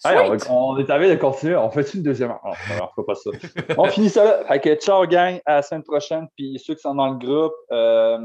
[0.04, 1.56] on, est à de continuer.
[1.56, 2.30] On fait une deuxième?
[2.30, 2.92] Heure?
[2.96, 3.30] on pas ça.
[3.76, 4.56] on finit ça là.
[4.56, 5.40] Ok, ciao, gang.
[5.44, 6.28] À la semaine prochaine.
[6.36, 8.18] Puis ceux qui sont dans le groupe, euh,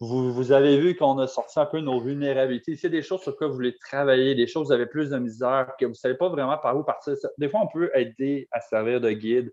[0.00, 2.76] vous, avez vu qu'on a sorti un peu nos vulnérabilités.
[2.76, 4.86] S'il y a des choses sur quoi vous voulez travailler, des choses où vous avez
[4.86, 7.68] plus de misère, que vous ne savez pas vraiment par où partir, des fois, on
[7.68, 9.52] peut aider à servir de guide.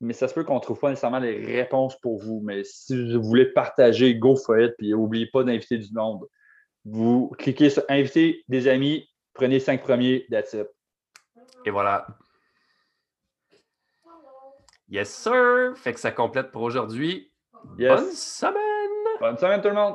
[0.00, 2.40] Mais ça se peut qu'on ne trouve pas nécessairement les réponses pour vous.
[2.44, 4.74] Mais si vous voulez partager, go for it.
[4.78, 6.24] Puis n'oubliez pas d'inviter du monde.
[6.84, 10.66] Vous cliquez sur inviter des amis, Prenez cinq premiers, that's it.
[11.64, 12.08] Et voilà.
[14.88, 15.74] Yes, sir!
[15.76, 17.32] Fait que ça complète pour aujourd'hui.
[17.78, 18.56] Bonne semaine!
[19.20, 19.94] Bonne semaine tout le monde!